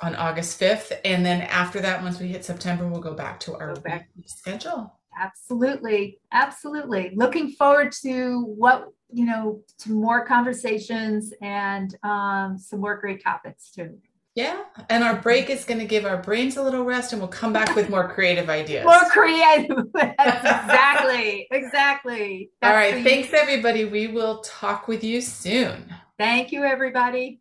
on 0.00 0.14
August 0.16 0.58
5th. 0.58 0.98
And 1.04 1.26
then 1.26 1.42
after 1.42 1.80
that, 1.80 2.02
once 2.02 2.18
we 2.18 2.28
hit 2.28 2.42
September, 2.42 2.88
we'll 2.88 3.02
go 3.02 3.14
back 3.14 3.38
to 3.40 3.54
our 3.54 3.74
back. 3.76 4.08
schedule. 4.24 4.98
Absolutely. 5.18 6.18
Absolutely. 6.32 7.12
Looking 7.14 7.50
forward 7.50 7.92
to 8.02 8.40
what 8.40 8.88
you 9.14 9.24
know, 9.24 9.62
to 9.78 9.92
more 9.92 10.26
conversations 10.26 11.32
and 11.40 11.96
um, 12.02 12.58
some 12.58 12.80
more 12.80 12.96
great 12.96 13.22
topics 13.22 13.70
too. 13.70 13.96
Yeah. 14.34 14.64
And 14.90 15.04
our 15.04 15.14
break 15.14 15.48
is 15.48 15.64
going 15.64 15.78
to 15.78 15.86
give 15.86 16.04
our 16.04 16.16
brains 16.16 16.56
a 16.56 16.62
little 16.62 16.84
rest 16.84 17.12
and 17.12 17.22
we'll 17.22 17.28
come 17.28 17.52
back 17.52 17.76
with 17.76 17.88
more 17.88 18.08
creative 18.12 18.50
ideas. 18.50 18.84
More 18.84 19.04
creative. 19.10 19.78
exactly. 19.94 21.46
Exactly. 21.52 22.50
That's 22.60 22.72
All 22.72 22.76
right. 22.76 23.04
Thanks, 23.04 23.32
everybody. 23.32 23.84
We 23.84 24.08
will 24.08 24.38
talk 24.40 24.88
with 24.88 25.04
you 25.04 25.20
soon. 25.20 25.94
Thank 26.18 26.50
you, 26.50 26.64
everybody. 26.64 27.40